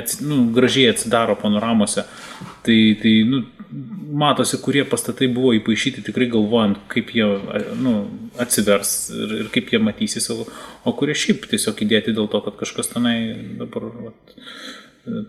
[0.00, 2.06] ats, nu, gražiai atsidaro panoramose.
[2.64, 3.42] Tai, tai nu,
[4.14, 7.26] matosi, kurie pastatai buvo įpašyti tikrai galvojant, kaip jie
[7.80, 7.94] nu,
[8.40, 12.92] atsivers ir, ir kaip jie matysis, o kurie šiaip tiesiog įdėti dėl to, kad kažkas
[12.94, 13.16] tenai
[13.60, 14.36] dabar vat,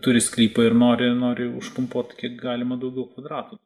[0.05, 3.59] turi sklypą ir nori, nori užpumpuoti kiek galima daugiau kvadratų.